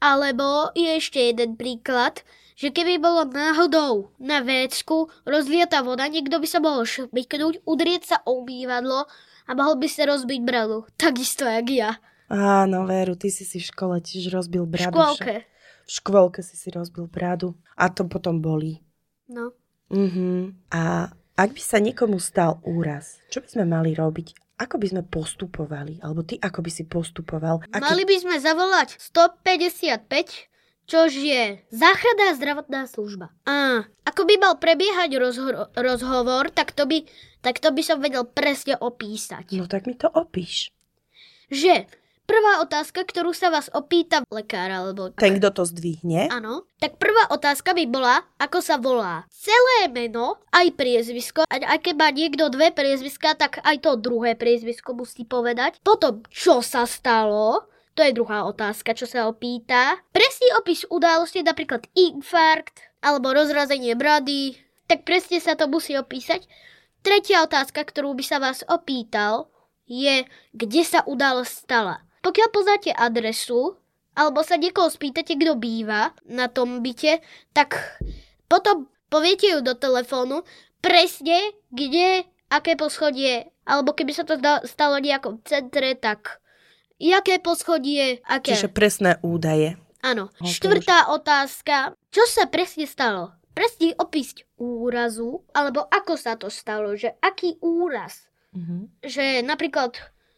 Alebo 0.00 0.72
je 0.72 0.96
ešte 0.96 1.20
jeden 1.20 1.60
príklad, 1.60 2.24
že 2.56 2.72
keby 2.72 2.96
bolo 2.96 3.28
náhodou 3.28 4.08
na 4.16 4.40
vécku 4.40 5.12
rozliatá 5.28 5.84
voda, 5.84 6.08
niekto 6.08 6.40
by 6.40 6.48
sa 6.48 6.64
mohol 6.64 6.88
šmiknúť, 6.88 7.60
udrieť 7.68 8.02
sa 8.08 8.16
o 8.24 8.40
umývadlo 8.40 9.04
a 9.44 9.50
mohol 9.52 9.76
by 9.76 9.88
sa 9.92 10.08
rozbiť 10.08 10.40
bradu. 10.40 10.88
Takisto 10.96 11.44
jak 11.44 11.68
ja. 11.68 11.90
Áno, 12.32 12.88
Veru, 12.88 13.14
ty 13.14 13.28
si 13.28 13.44
si 13.44 13.60
v 13.60 13.68
škole 13.68 14.00
tiež 14.00 14.32
rozbil 14.32 14.64
V 14.64 14.72
bradu. 14.72 14.96
škôlke. 14.96 15.34
však. 15.44 15.54
V 15.86 15.90
škôlke 15.92 16.40
si 16.42 16.56
si 16.56 16.68
rozbil 16.72 17.06
bradu. 17.06 17.52
A 17.76 17.92
to 17.92 18.08
potom 18.08 18.40
bolí. 18.40 18.80
No. 19.28 19.52
Mhm. 19.92 20.56
A 20.72 21.12
ak 21.36 21.50
by 21.52 21.62
sa 21.62 21.78
niekomu 21.78 22.16
stal 22.18 22.58
úraz, 22.64 23.20
čo 23.28 23.44
by 23.44 23.48
sme 23.52 23.64
mali 23.68 23.92
robiť? 23.92 24.45
Ako 24.56 24.80
by 24.80 24.86
sme 24.88 25.02
postupovali? 25.04 26.00
Alebo 26.00 26.24
ty 26.24 26.40
ako 26.40 26.64
by 26.64 26.70
si 26.72 26.88
postupoval? 26.88 27.60
Mali 27.68 28.08
by 28.08 28.16
sme 28.16 28.36
zavolať 28.40 28.96
155, 28.96 30.08
čož 30.88 31.10
je 31.12 31.60
záchranná 31.68 32.32
zdravotná 32.32 32.88
služba. 32.88 33.36
A 33.44 33.84
ako 34.08 34.22
by 34.24 34.34
mal 34.40 34.54
prebiehať 34.56 35.10
rozho- 35.20 35.68
rozhovor, 35.76 36.48
tak 36.48 36.72
to, 36.72 36.88
by, 36.88 37.04
tak 37.44 37.60
to 37.60 37.68
by 37.68 37.82
som 37.84 38.00
vedel 38.00 38.24
presne 38.24 38.80
opísať. 38.80 39.52
No 39.52 39.68
tak 39.68 39.84
mi 39.84 39.92
to 39.92 40.08
opíš. 40.08 40.72
Že 41.52 41.84
prvá 42.26 42.60
otázka, 42.60 43.06
ktorú 43.06 43.32
sa 43.32 43.48
vás 43.48 43.70
opýta 43.72 44.20
lekár 44.28 44.68
alebo... 44.68 45.14
Ten, 45.14 45.38
kto 45.38 45.54
to 45.54 45.62
zdvihne. 45.64 46.28
Áno. 46.28 46.66
Tak 46.82 46.98
prvá 46.98 47.30
otázka 47.32 47.72
by 47.72 47.84
bola, 47.88 48.26
ako 48.36 48.58
sa 48.60 48.76
volá. 48.76 49.24
Celé 49.32 49.88
meno, 49.88 50.42
aj 50.50 50.74
priezvisko. 50.74 51.46
A 51.48 51.74
keď 51.78 51.94
má 51.94 52.10
niekto 52.10 52.50
dve 52.52 52.74
priezviska, 52.74 53.38
tak 53.38 53.62
aj 53.62 53.80
to 53.80 53.96
druhé 53.96 54.34
priezvisko 54.34 54.92
musí 54.92 55.24
povedať. 55.24 55.80
Potom, 55.80 56.26
čo 56.28 56.60
sa 56.60 56.84
stalo. 56.84 57.70
To 57.96 58.04
je 58.04 58.12
druhá 58.12 58.44
otázka, 58.44 58.92
čo 58.92 59.08
sa 59.08 59.24
opýta. 59.24 59.96
Presný 60.12 60.52
opis 60.60 60.84
udalosti, 60.92 61.40
napríklad 61.40 61.88
infarkt 61.96 62.84
alebo 63.00 63.32
rozrazenie 63.32 63.96
brady. 63.96 64.60
Tak 64.84 65.08
presne 65.08 65.40
sa 65.40 65.56
to 65.56 65.64
musí 65.64 65.96
opísať. 65.96 66.44
Tretia 67.00 67.40
otázka, 67.46 67.86
ktorú 67.88 68.12
by 68.18 68.24
sa 68.26 68.36
vás 68.36 68.66
opýtal, 68.68 69.48
je, 69.86 70.26
kde 70.52 70.82
sa 70.82 71.06
udalosť 71.06 71.54
stala. 71.54 72.05
Pokiaľ 72.26 72.48
poznáte 72.50 72.90
adresu, 72.90 73.78
alebo 74.18 74.42
sa 74.42 74.58
niekoho 74.58 74.90
spýtate, 74.90 75.38
kto 75.38 75.54
býva 75.54 76.10
na 76.26 76.50
tom 76.50 76.82
byte, 76.82 77.22
tak 77.54 78.02
potom 78.50 78.90
poviete 79.06 79.54
ju 79.54 79.62
do 79.62 79.78
telefónu 79.78 80.42
presne, 80.82 81.54
kde, 81.70 82.26
aké 82.50 82.74
poschodie, 82.74 83.54
alebo 83.62 83.94
keby 83.94 84.10
sa 84.10 84.26
to 84.26 84.34
stalo 84.66 84.98
v 84.98 85.14
nejakom 85.14 85.38
centre, 85.46 85.94
tak 85.94 86.42
jaké 86.98 87.38
poschodie, 87.38 88.18
aké. 88.26 88.58
Čiže 88.58 88.74
presné 88.74 89.22
údaje. 89.22 89.78
Áno. 90.02 90.34
No, 90.42 90.46
to 90.46 90.50
Štvrtá 90.50 91.14
otázka. 91.14 91.94
Čo 92.10 92.26
sa 92.26 92.50
presne 92.50 92.90
stalo? 92.90 93.38
Presne 93.54 93.94
opísť 94.02 94.50
úrazu, 94.58 95.46
alebo 95.54 95.86
ako 95.86 96.18
sa 96.18 96.34
to 96.34 96.50
stalo, 96.50 96.90
že 96.98 97.14
aký 97.22 97.54
úraz. 97.62 98.26
Mhm. 98.50 99.06
Že 99.06 99.46
napríklad 99.46 99.94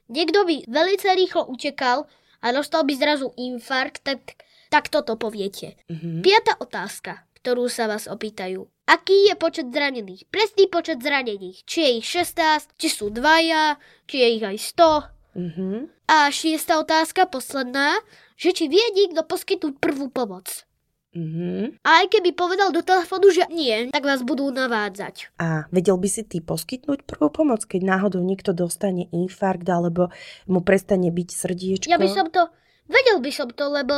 niekto 0.08 0.44
by 0.44 0.68
veľmi 0.68 0.96
rýchlo 0.98 1.46
utekal 1.48 2.08
a 2.40 2.46
dostal 2.52 2.84
by 2.84 2.92
zrazu 2.96 3.32
infarkt, 3.36 4.04
tak, 4.04 4.40
tak 4.68 4.88
toto 4.92 5.16
poviete. 5.16 5.78
Mhm. 5.88 6.24
Piatá 6.24 6.56
otázka, 6.60 7.24
ktorú 7.40 7.70
sa 7.70 7.88
vás 7.88 8.10
opýtajú. 8.10 8.66
Aký 8.88 9.28
je 9.28 9.34
počet 9.36 9.68
zranených? 9.68 10.28
Presný 10.32 10.64
počet 10.72 11.04
zranených. 11.04 11.60
Či 11.68 11.78
je 11.84 11.90
ich 12.00 12.06
16, 12.08 12.72
či 12.80 12.88
sú 12.88 13.12
dvaja, 13.12 13.76
či 14.08 14.24
je 14.24 14.28
ich 14.40 14.44
aj 14.44 14.56
100. 14.56 15.38
Mhm. 15.38 15.68
A 16.08 16.32
šiesta 16.32 16.80
otázka, 16.80 17.28
posledná, 17.28 18.00
že 18.40 18.56
či 18.56 18.64
vie 18.66 18.82
niekto 18.96 19.22
poskytnúť 19.28 19.76
prvú 19.76 20.08
pomoc. 20.08 20.67
Mhm. 21.18 21.82
A 21.82 22.04
aj 22.04 22.14
keby 22.14 22.30
povedal 22.32 22.70
do 22.70 22.78
telefónu, 22.78 23.34
že 23.34 23.42
nie, 23.50 23.90
tak 23.90 24.06
vás 24.06 24.22
budú 24.22 24.54
navádzať. 24.54 25.34
A 25.42 25.66
vedel 25.74 25.98
by 25.98 26.06
si 26.06 26.22
ty 26.22 26.38
poskytnúť 26.38 27.02
prvú 27.02 27.26
pomoc, 27.28 27.66
keď 27.66 27.82
náhodou 27.82 28.22
niekto 28.22 28.54
dostane 28.54 29.10
infarkt 29.10 29.66
alebo 29.66 30.14
mu 30.46 30.62
prestane 30.62 31.10
byť 31.10 31.28
srdiečko? 31.34 31.90
Ja 31.90 31.98
by 31.98 32.06
som 32.06 32.30
to, 32.30 32.46
vedel 32.86 33.18
by 33.18 33.30
som 33.34 33.50
to, 33.50 33.66
lebo 33.66 33.96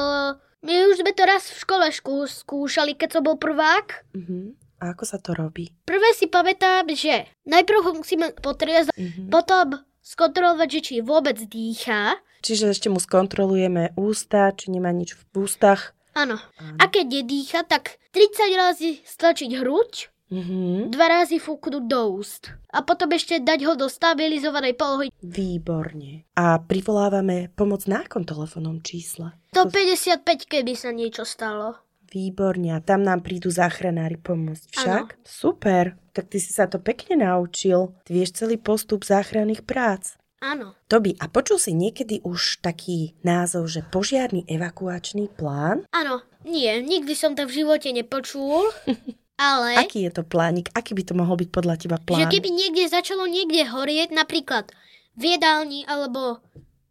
my 0.65 0.73
už 0.89 1.05
sme 1.05 1.13
to 1.13 1.29
raz 1.29 1.45
v 1.53 1.59
škole 1.61 1.87
skú, 1.93 2.17
skúšali, 2.25 2.97
keď 2.97 3.21
som 3.21 3.23
bol 3.23 3.37
prvák. 3.37 4.09
Mhm. 4.17 4.57
A 4.81 4.97
ako 4.97 5.05
sa 5.05 5.21
to 5.21 5.37
robí? 5.37 5.69
Prvé 5.85 6.17
si 6.17 6.25
pamätám, 6.25 6.89
že 6.97 7.29
najprv 7.45 7.79
ho 7.85 7.93
musíme 8.01 8.33
potriezať, 8.33 8.97
Mhm. 8.97 9.29
potom 9.29 9.77
skontrolovať, 10.01 10.69
že 10.73 10.81
či 10.81 10.95
vôbec 11.05 11.37
dýchá. 11.37 12.17
Čiže 12.41 12.73
ešte 12.73 12.89
mu 12.89 12.97
skontrolujeme 12.97 13.93
ústa, 14.01 14.49
či 14.57 14.73
nemá 14.73 14.89
nič 14.89 15.13
v 15.13 15.45
ústach. 15.45 15.93
Áno. 16.21 16.37
A 16.77 16.85
keď 16.87 17.23
nedýcha, 17.23 17.65
tak 17.65 17.97
30 18.13 18.53
razy 18.55 19.01
stlačiť 19.05 19.51
hruď, 19.57 20.13
Mhm. 20.31 20.95
dva 20.95 21.07
razy 21.11 21.43
fúknuť 21.43 21.85
do 21.91 22.01
úst. 22.15 22.55
A 22.71 22.87
potom 22.87 23.11
ešte 23.11 23.43
dať 23.43 23.67
ho 23.67 23.75
do 23.75 23.91
stabilizovanej 23.91 24.79
polohy. 24.79 25.09
Výborne. 25.19 26.23
A 26.39 26.63
privolávame 26.63 27.51
pomoc 27.59 27.83
na 27.91 28.07
akom 28.07 28.23
telefónnom 28.23 28.79
čísle? 28.79 29.35
To 29.51 29.67
55, 29.67 30.47
keby 30.47 30.79
sa 30.79 30.95
niečo 30.95 31.27
stalo. 31.27 31.83
Výborne. 32.11 32.75
A 32.75 32.83
tam 32.83 33.03
nám 33.03 33.23
prídu 33.23 33.51
záchranári 33.51 34.19
pomôcť 34.19 34.67
však? 34.71 35.07
Super. 35.27 35.99
Tak 36.11 36.31
ty 36.31 36.39
si 36.43 36.51
sa 36.51 36.67
to 36.67 36.83
pekne 36.83 37.23
naučil. 37.23 37.95
Ty 38.03 38.11
vieš 38.15 38.39
celý 38.39 38.59
postup 38.59 39.03
záchranných 39.07 39.63
prác. 39.63 40.19
Áno. 40.41 40.73
Toby, 40.89 41.21
a 41.21 41.29
počul 41.29 41.61
si 41.61 41.77
niekedy 41.77 42.25
už 42.25 42.65
taký 42.65 43.13
názov, 43.21 43.69
že 43.69 43.85
požiarný 43.85 44.49
evakuačný 44.49 45.29
plán? 45.37 45.85
Áno. 45.93 46.25
Nie, 46.49 46.81
nikdy 46.81 47.13
som 47.13 47.37
to 47.37 47.45
v 47.45 47.61
živote 47.61 47.93
nepočul. 47.93 48.73
Ale... 49.41 49.77
Aký 49.77 50.05
je 50.05 50.13
to 50.13 50.25
plánik? 50.25 50.73
Aký 50.73 50.97
by 50.97 51.05
to 51.05 51.13
mohol 51.17 51.37
byť 51.37 51.49
podľa 51.53 51.77
teba 51.81 51.97
Že 52.01 52.05
plán? 52.09 52.29
keby 52.33 52.49
niekde 52.53 52.85
začalo 52.89 53.25
niekde 53.25 53.69
horieť, 53.69 54.13
napríklad 54.13 54.69
v 55.17 55.37
jedálni 55.37 55.85
alebo 55.89 56.41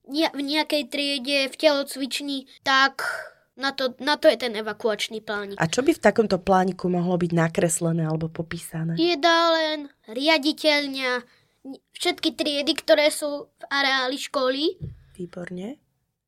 v 0.10 0.42
nejakej 0.42 0.90
triede, 0.90 1.50
v 1.50 1.56
telocvični, 1.58 2.50
tak 2.66 3.06
na 3.54 3.70
to, 3.76 3.94
na 4.02 4.18
to 4.18 4.26
je 4.26 4.38
ten 4.42 4.58
evakuačný 4.58 5.22
plánik. 5.22 5.62
A 5.62 5.70
čo 5.70 5.86
by 5.86 5.94
v 5.94 6.02
takomto 6.02 6.42
plániku 6.42 6.90
mohlo 6.90 7.20
byť 7.22 7.32
nakreslené 7.36 8.10
alebo 8.10 8.32
popísané? 8.32 8.98
Jedálen, 8.98 9.94
riaditeľňa, 10.10 11.22
všetky 11.94 12.34
triedy, 12.34 12.74
ktoré 12.76 13.10
sú 13.10 13.48
v 13.50 13.64
areáli 13.70 14.18
školy, 14.18 14.80
Výborne. 15.14 15.76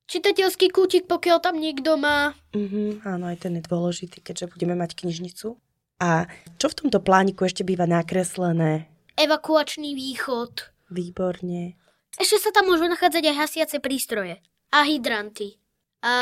čitateľský 0.07 0.67
kútik, 0.69 1.07
pokiaľ 1.07 1.37
tam 1.39 1.55
niekto 1.57 1.95
má. 1.95 2.35
Mhm, 2.51 3.07
áno, 3.07 3.31
aj 3.31 3.47
ten 3.47 3.55
je 3.57 3.63
dôležitý, 3.63 4.19
keďže 4.19 4.51
budeme 4.51 4.75
mať 4.75 4.99
knižnicu. 4.99 5.55
A 6.01 6.25
čo 6.57 6.67
v 6.67 6.77
tomto 6.77 6.99
plániku 6.99 7.45
ešte 7.45 7.61
býva 7.61 7.85
nakreslené? 7.85 8.89
Evakuačný 9.15 9.93
východ. 9.93 10.73
Výborne. 10.89 11.77
Ešte 12.19 12.37
sa 12.41 12.49
tam 12.51 12.67
môžu 12.67 12.89
nachádzať 12.89 13.23
aj 13.31 13.35
hasiace 13.37 13.77
prístroje 13.79 14.41
a 14.73 14.83
hydranty. 14.83 15.55
A 16.03 16.13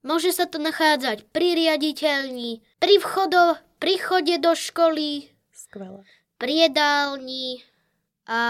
môže 0.00 0.32
sa 0.32 0.46
to 0.48 0.56
nachádzať 0.56 1.28
pri 1.28 1.58
riaditeľni, 1.58 2.64
pri 2.80 2.94
vchodo, 3.02 3.58
pri 3.76 3.98
chode 4.00 4.38
do 4.40 4.54
školy, 4.54 5.28
Skvelé. 5.52 6.06
pri 6.38 6.70
jedálni 6.70 7.60
a, 8.30 8.40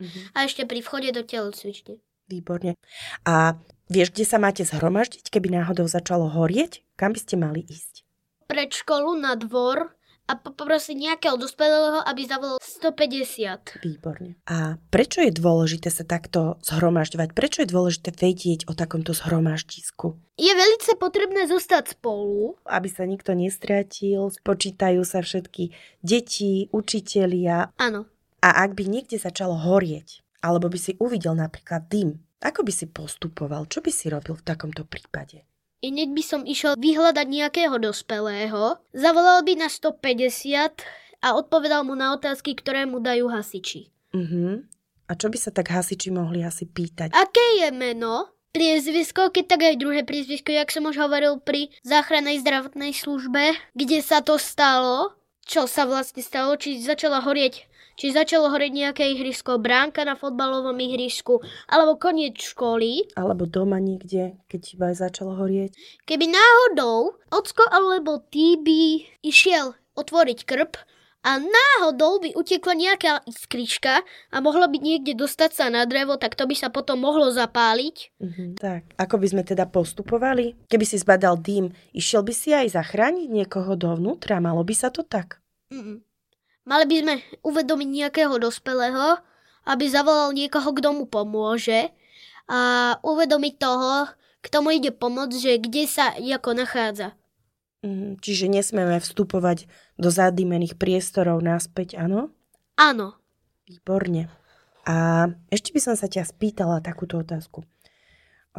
Mhm. 0.00 0.20
a 0.32 0.38
ešte 0.44 0.64
pri 0.64 0.80
vchode 0.80 1.12
do 1.12 1.24
telocvične. 1.24 2.00
Výborne. 2.28 2.78
A 3.26 3.58
vieš, 3.90 4.14
kde 4.14 4.24
sa 4.24 4.38
máte 4.38 4.62
zhromaždiť, 4.62 5.28
keby 5.28 5.50
náhodou 5.50 5.84
začalo 5.90 6.30
horieť? 6.30 6.80
Kam 6.96 7.12
by 7.12 7.20
ste 7.20 7.34
mali 7.36 7.66
ísť? 7.66 8.06
Pred 8.46 8.70
školu 8.70 9.18
na 9.18 9.34
dvor 9.36 9.92
a 10.30 10.38
poprosiť 10.38 10.94
nejakého 10.94 11.34
dospelého, 11.34 12.06
aby 12.06 12.22
zavolal 12.22 12.62
150. 12.62 13.82
Výborne. 13.82 14.38
A 14.46 14.78
prečo 14.94 15.26
je 15.26 15.34
dôležité 15.34 15.90
sa 15.90 16.06
takto 16.06 16.62
zhromažďovať? 16.62 17.34
Prečo 17.34 17.66
je 17.66 17.68
dôležité 17.68 18.14
vedieť 18.14 18.70
o 18.70 18.78
takomto 18.78 19.10
zhromaždisku? 19.10 20.14
Je 20.38 20.54
veľmi 20.54 20.78
potrebné 21.02 21.50
zostať 21.50 21.98
spolu. 21.98 22.54
Aby 22.62 22.88
sa 22.88 23.10
nikto 23.10 23.34
nestratil, 23.34 24.30
spočítajú 24.30 25.02
sa 25.02 25.18
všetky 25.18 25.74
deti, 26.06 26.70
učitelia. 26.70 27.74
Áno. 27.74 28.06
A 28.40 28.64
ak 28.64 28.72
by 28.76 28.88
niekde 28.88 29.20
začalo 29.20 29.56
horieť, 29.56 30.24
alebo 30.40 30.72
by 30.72 30.78
si 30.80 30.96
uvidel 30.96 31.36
napríklad 31.36 31.92
dym, 31.92 32.24
ako 32.40 32.64
by 32.64 32.72
si 32.72 32.88
postupoval? 32.88 33.68
Čo 33.68 33.84
by 33.84 33.92
si 33.92 34.08
robil 34.08 34.32
v 34.32 34.46
takomto 34.48 34.88
prípade? 34.88 35.44
Ineď 35.80 36.08
by 36.12 36.22
som 36.24 36.42
išiel 36.44 36.76
vyhľadať 36.76 37.26
nejakého 37.28 37.76
dospelého, 37.80 38.80
zavolal 38.92 39.44
by 39.44 39.64
na 39.64 39.68
150 39.68 40.80
a 41.20 41.28
odpovedal 41.36 41.84
mu 41.84 41.96
na 41.96 42.16
otázky, 42.16 42.56
ktoré 42.56 42.88
mu 42.88 43.00
dajú 43.00 43.28
hasiči. 43.28 43.92
Mhm. 44.16 44.68
A 45.10 45.12
čo 45.18 45.26
by 45.26 45.38
sa 45.40 45.50
tak 45.50 45.68
hasiči 45.74 46.08
mohli 46.14 46.40
asi 46.46 46.70
pýtať? 46.70 47.10
Aké 47.12 47.64
je 47.64 47.68
meno? 47.74 48.30
Priezvisko, 48.50 49.30
keď 49.30 49.44
tak 49.46 49.60
aj 49.62 49.78
druhé 49.78 50.02
priezvisko, 50.02 50.50
jak 50.50 50.70
som 50.74 50.86
už 50.86 50.98
hovoril 50.98 51.38
pri 51.38 51.70
záchrannej 51.86 52.42
zdravotnej 52.42 52.94
službe, 52.94 53.54
kde 53.78 53.98
sa 54.02 54.22
to 54.22 54.38
stalo, 54.38 55.14
čo 55.46 55.66
sa 55.70 55.86
vlastne 55.86 56.22
stalo, 56.22 56.54
či 56.58 56.82
začala 56.82 57.22
horieť 57.22 57.69
či 58.00 58.16
začalo 58.16 58.48
horeť 58.48 58.72
nejaké 58.72 59.04
ihrisko, 59.12 59.60
bránka 59.60 60.08
na 60.08 60.16
fotbalovom 60.16 60.72
ihrisku, 60.80 61.44
alebo 61.68 62.00
koniec 62.00 62.40
školy. 62.40 63.12
Alebo 63.12 63.44
doma 63.44 63.76
niekde, 63.76 64.40
keď 64.48 64.60
iba 64.72 64.88
začalo 64.96 65.36
horieť? 65.36 65.76
Keby 66.08 66.32
náhodou 66.32 67.20
ocko 67.28 67.68
alebo 67.68 68.24
ty 68.32 68.56
by 68.56 69.04
išiel 69.20 69.76
otvoriť 70.00 70.48
krp 70.48 70.80
a 71.20 71.36
náhodou 71.36 72.24
by 72.24 72.32
utekla 72.32 72.72
nejaká 72.72 73.12
iskrička 73.28 74.00
a 74.32 74.36
mohla 74.40 74.72
by 74.72 74.80
niekde 74.80 75.12
dostať 75.12 75.50
sa 75.52 75.68
na 75.68 75.84
drevo, 75.84 76.16
tak 76.16 76.32
to 76.32 76.48
by 76.48 76.56
sa 76.56 76.72
potom 76.72 77.04
mohlo 77.04 77.28
zapáliť. 77.28 78.16
Mhm. 78.16 78.56
Tak, 78.56 78.96
ako 78.96 79.20
by 79.20 79.26
sme 79.28 79.42
teda 79.44 79.68
postupovali? 79.68 80.56
Keby 80.72 80.84
si 80.88 80.96
zbadal 80.96 81.36
dým, 81.36 81.68
išiel 81.92 82.24
by 82.24 82.32
si 82.32 82.56
aj 82.56 82.72
zachrániť 82.72 83.28
niekoho 83.28 83.76
dovnútra? 83.76 84.40
Malo 84.40 84.64
by 84.64 84.72
sa 84.72 84.88
to 84.88 85.04
tak? 85.04 85.44
Mm-mm. 85.68 86.00
Mali 86.68 86.84
by 86.86 86.96
sme 87.00 87.14
uvedomiť 87.40 87.88
nejakého 87.88 88.34
dospelého, 88.36 89.20
aby 89.68 89.84
zavolal 89.88 90.32
niekoho, 90.36 90.70
kto 90.76 90.88
mu 90.92 91.04
pomôže 91.08 91.92
a 92.50 92.94
uvedomiť 93.00 93.54
toho, 93.56 94.10
kto 94.40 94.56
mu 94.64 94.72
ide 94.72 94.90
pomôcť, 94.92 95.36
že 95.36 95.52
kde 95.60 95.84
sa 95.86 96.16
ako 96.16 96.50
nachádza. 96.56 97.16
Mhm. 97.80 98.20
Čiže 98.20 98.52
nesmieme 98.52 99.00
vstupovať 99.00 99.64
do 99.96 100.08
zadýmených 100.12 100.76
priestorov 100.76 101.40
naspäť, 101.40 101.96
áno? 101.96 102.32
Áno, 102.76 103.20
Výborne. 103.70 104.26
A 104.82 105.30
ešte 105.46 105.70
by 105.70 105.78
som 105.78 105.94
sa 105.94 106.10
ťa 106.10 106.26
spýtala 106.26 106.82
takúto 106.82 107.22
otázku. 107.22 107.62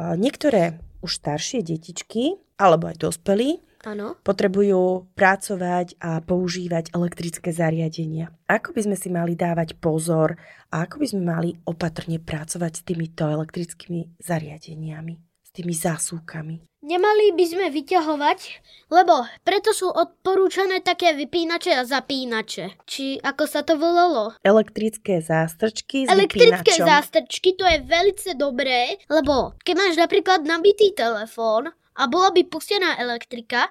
Niektoré 0.00 0.80
už 1.04 1.20
staršie 1.20 1.60
detičky, 1.60 2.40
alebo 2.56 2.88
aj 2.88 2.96
dospelí, 2.96 3.60
áno. 3.84 4.18
potrebujú 4.22 5.10
pracovať 5.14 5.98
a 5.98 6.22
používať 6.22 6.94
elektrické 6.94 7.50
zariadenia. 7.50 8.30
Ako 8.46 8.72
by 8.74 8.80
sme 8.90 8.96
si 8.96 9.08
mali 9.10 9.34
dávať 9.34 9.78
pozor 9.78 10.38
a 10.70 10.86
ako 10.86 11.02
by 11.02 11.06
sme 11.06 11.22
mali 11.22 11.50
opatrne 11.66 12.22
pracovať 12.22 12.72
s 12.78 12.82
týmito 12.82 13.26
elektrickými 13.26 14.18
zariadeniami, 14.22 15.14
s 15.42 15.50
tými 15.50 15.74
zásuvkami? 15.74 16.72
Nemali 16.82 17.30
by 17.38 17.44
sme 17.46 17.66
vyťahovať, 17.70 18.38
lebo 18.90 19.22
preto 19.46 19.70
sú 19.70 19.86
odporúčané 19.86 20.82
také 20.82 21.14
vypínače 21.14 21.78
a 21.78 21.86
zapínače. 21.86 22.74
Či 22.82 23.22
ako 23.22 23.44
sa 23.46 23.62
to 23.62 23.78
volalo? 23.78 24.34
Elektrické 24.42 25.22
zástrčky 25.22 26.10
s 26.10 26.10
Elektrické 26.10 26.58
vypínačom. 26.58 26.86
zástrčky, 26.90 27.54
to 27.54 27.62
je 27.70 27.78
veľmi 27.86 28.34
dobré, 28.34 28.98
lebo 29.06 29.54
keď 29.62 29.74
máš 29.78 29.94
napríklad 29.94 30.42
nabitý 30.42 30.90
telefón 30.90 31.70
a 31.96 32.08
bola 32.08 32.32
by 32.32 32.42
pustená 32.48 32.96
elektrika 32.96 33.68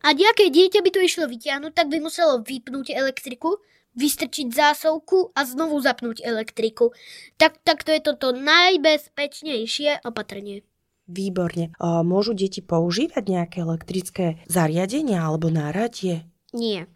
a 0.00 0.08
nejaké 0.16 0.48
dieťa 0.48 0.80
by 0.80 0.90
to 0.90 1.00
išlo 1.04 1.28
vyťahnuť, 1.28 1.72
tak 1.76 1.86
by 1.92 2.00
muselo 2.00 2.40
vypnúť 2.40 2.96
elektriku, 2.96 3.60
vystrčiť 3.94 4.48
zásovku 4.48 5.34
a 5.34 5.44
znovu 5.44 5.82
zapnúť 5.82 6.22
elektriku. 6.24 6.94
Tak, 7.36 7.60
tak 7.66 7.84
to 7.84 7.92
je 7.92 8.00
toto 8.00 8.32
najbezpečnejšie 8.32 10.06
opatrenie. 10.06 10.64
Výborne. 11.10 11.74
A 11.82 12.06
môžu 12.06 12.38
deti 12.38 12.62
používať 12.62 13.24
nejaké 13.26 13.56
elektrické 13.66 14.38
zariadenia 14.46 15.26
alebo 15.26 15.50
náradie? 15.50 16.22
Nie. 16.54 16.86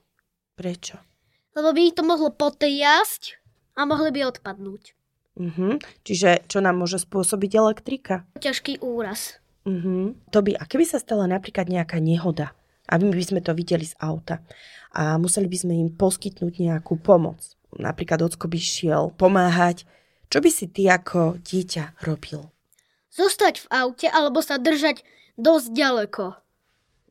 Prečo? 0.55 1.03
Lebo 1.59 1.75
by 1.75 1.81
ich 1.83 1.95
to 1.99 2.07
mohlo 2.07 2.31
potriasť 2.31 3.43
a 3.75 3.87
mohli 3.87 4.15
by 4.15 4.31
odpadnúť. 4.31 4.95
Mhm. 5.35 5.83
Čiže 6.07 6.47
čo 6.47 6.63
nám 6.63 6.79
môže 6.79 7.03
spôsobiť 7.03 7.51
elektrika? 7.59 8.23
Ťažký 8.39 8.79
úraz. 8.87 9.43
Mhm. 9.65 10.31
To 10.31 10.39
by, 10.45 10.57
a 10.61 10.65
keby 10.69 10.85
sa 10.85 11.01
stala 11.01 11.25
napríklad 11.25 11.69
nejaká 11.69 11.97
nehoda, 12.01 12.53
a 12.85 13.01
my 13.01 13.17
by 13.17 13.25
sme 13.25 13.41
to 13.41 13.57
videli 13.57 13.89
z 13.89 13.97
auta 13.97 14.45
a 14.93 15.17
museli 15.17 15.49
by 15.49 15.57
sme 15.57 15.75
im 15.75 15.91
poskytnúť 15.91 16.61
nejakú 16.61 17.01
pomoc. 17.01 17.41
Napríklad 17.75 18.23
ocko 18.23 18.47
by 18.47 18.61
šiel 18.61 19.11
pomáhať. 19.17 19.89
Čo 20.31 20.39
by 20.45 20.51
si 20.53 20.71
ty 20.71 20.87
ako 20.87 21.41
dieťa 21.43 22.05
robil? 22.07 22.53
Zostať 23.11 23.65
v 23.65 23.67
aute 23.73 24.07
alebo 24.11 24.45
sa 24.45 24.61
držať 24.61 25.03
dosť 25.41 25.69
ďaleko. 25.75 26.25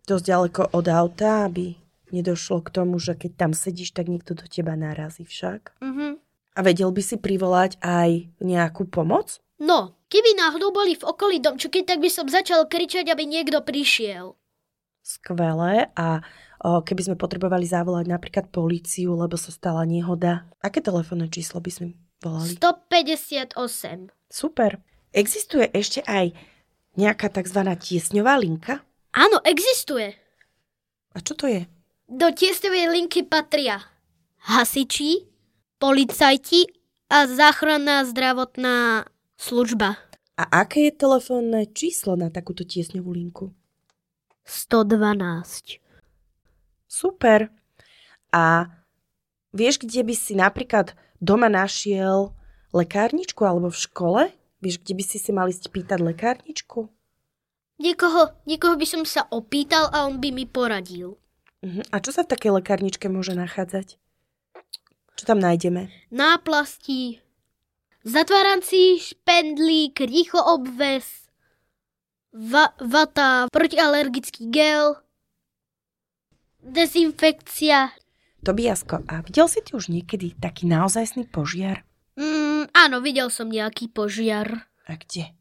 Dosť 0.08 0.24
ďaleko 0.24 0.62
od 0.76 0.86
auta, 0.92 1.48
aby 1.48 1.76
nedošlo 2.12 2.62
k 2.64 2.70
tomu, 2.70 3.00
že 3.00 3.18
keď 3.18 3.32
tam 3.36 3.52
sedíš, 3.56 3.96
tak 3.96 4.12
niekto 4.12 4.38
do 4.38 4.46
teba 4.48 4.78
narazí 4.78 5.26
však. 5.26 5.74
Mhm. 5.82 6.22
A 6.54 6.60
vedel 6.62 6.94
by 6.94 7.02
si 7.02 7.18
privolať 7.18 7.82
aj 7.82 8.30
nejakú 8.38 8.86
pomoc? 8.86 9.42
No, 9.58 9.98
keby 10.14 10.38
náhodou 10.38 10.70
boli 10.70 10.94
v 10.94 11.02
okolí 11.10 11.42
domčuky, 11.42 11.82
tak 11.82 11.98
by 11.98 12.10
som 12.14 12.30
začal 12.30 12.70
kričať, 12.70 13.10
aby 13.10 13.26
niekto 13.26 13.66
prišiel. 13.66 14.38
Skvelé. 15.02 15.90
A 15.98 16.22
o, 16.62 16.86
keby 16.86 17.02
sme 17.10 17.16
potrebovali 17.18 17.66
zavolať 17.66 18.06
napríklad 18.06 18.54
políciu, 18.54 19.18
lebo 19.18 19.34
sa 19.34 19.50
stala 19.50 19.82
nehoda, 19.90 20.46
aké 20.62 20.86
telefónne 20.86 21.26
číslo 21.34 21.58
by 21.58 21.72
sme 21.74 21.88
volali? 22.22 22.54
158. 22.62 23.58
Super. 24.30 24.78
Existuje 25.10 25.66
ešte 25.74 26.06
aj 26.06 26.38
nejaká 26.94 27.34
tzv. 27.34 27.60
tiesňová 27.74 28.38
linka? 28.38 28.86
Áno, 29.18 29.42
existuje. 29.42 30.14
A 31.14 31.22
čo 31.22 31.34
to 31.34 31.50
je? 31.50 31.66
Do 32.06 32.30
tiesňovej 32.30 32.86
linky 32.94 33.26
patria 33.26 33.82
hasiči, 34.44 35.24
policajti 35.80 36.68
a 37.08 37.30
záchranná 37.30 38.04
zdravotná 38.04 39.08
služba. 39.44 40.00
A 40.40 40.64
aké 40.64 40.88
je 40.88 40.94
telefónne 40.96 41.68
číslo 41.68 42.16
na 42.16 42.32
takúto 42.32 42.64
tiesňovú 42.64 43.12
linku? 43.12 43.52
112. 44.48 45.84
Super. 46.88 47.52
A 48.32 48.72
vieš, 49.54 49.84
kde 49.84 50.02
by 50.02 50.16
si 50.16 50.34
napríklad 50.34 50.96
doma 51.22 51.52
našiel 51.52 52.34
lekárničku 52.74 53.44
alebo 53.46 53.70
v 53.70 53.78
škole? 53.78 54.22
Vieš, 54.64 54.82
kde 54.82 54.94
by 54.96 55.04
si 55.04 55.18
si 55.20 55.32
mali 55.36 55.52
ísť 55.52 55.70
pýtať 55.70 56.00
lekárničku? 56.02 56.88
Niekoho, 57.78 58.34
niekoho 58.48 58.80
by 58.80 58.88
som 58.88 59.04
sa 59.04 59.28
opýtal 59.30 59.92
a 59.92 60.08
on 60.08 60.24
by 60.24 60.32
mi 60.32 60.48
poradil. 60.48 61.20
Uh-huh. 61.62 61.84
A 61.92 62.00
čo 62.00 62.16
sa 62.16 62.24
v 62.24 62.32
takej 62.32 62.64
lekárničke 62.64 63.12
môže 63.12 63.36
nachádzať? 63.36 64.00
Čo 65.14 65.24
tam 65.30 65.40
nájdeme? 65.40 65.94
Náplasti, 66.10 67.22
zatvárancí 68.04 69.00
špendlík, 69.00 70.00
rýchlo 70.00 70.44
obves, 70.60 71.28
va- 72.36 72.76
vata, 72.80 73.48
protialergický 73.52 74.52
gel, 74.52 75.00
dezinfekcia. 76.64 77.92
Tobiasko, 78.44 79.08
a 79.08 79.24
videl 79.24 79.48
si 79.48 79.64
ty 79.64 79.72
už 79.72 79.88
niekedy 79.88 80.36
taký 80.36 80.68
naozajstný 80.68 81.32
požiar? 81.32 81.88
Mm, 82.20 82.68
áno, 82.76 83.00
videl 83.00 83.32
som 83.32 83.48
nejaký 83.48 83.88
požiar. 83.88 84.68
A 84.84 85.00
kde? 85.00 85.32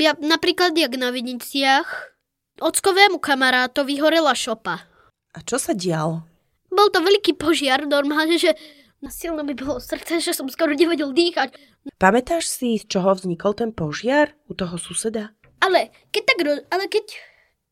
Ja, 0.00 0.16
napríklad 0.16 0.72
jak 0.72 0.96
na 0.96 1.12
Viniciach, 1.12 2.16
ockovému 2.56 3.20
kamarátovi 3.20 4.00
horela 4.00 4.32
šopa. 4.32 4.88
A 5.36 5.38
čo 5.44 5.60
sa 5.60 5.76
dialo? 5.76 6.24
Bol 6.70 6.88
to 6.88 7.02
veľký 7.02 7.36
požiar, 7.36 7.84
normálne, 7.84 8.38
že 8.38 8.54
na 9.00 9.08
silno 9.08 9.40
mi 9.40 9.56
bolo 9.56 9.80
srdce, 9.80 10.20
že 10.20 10.36
som 10.36 10.46
skoro 10.52 10.76
nevedel 10.76 11.12
dýchať. 11.12 11.56
Pamätáš 11.96 12.52
si, 12.52 12.76
z 12.76 12.84
čoho 12.84 13.16
vznikol 13.16 13.56
ten 13.56 13.72
požiar 13.72 14.36
u 14.44 14.52
toho 14.52 14.76
suseda? 14.76 15.32
Ale 15.60 15.92
keď 16.12 16.22
tak, 16.24 16.38
ale 16.68 16.84
keď 16.88 17.04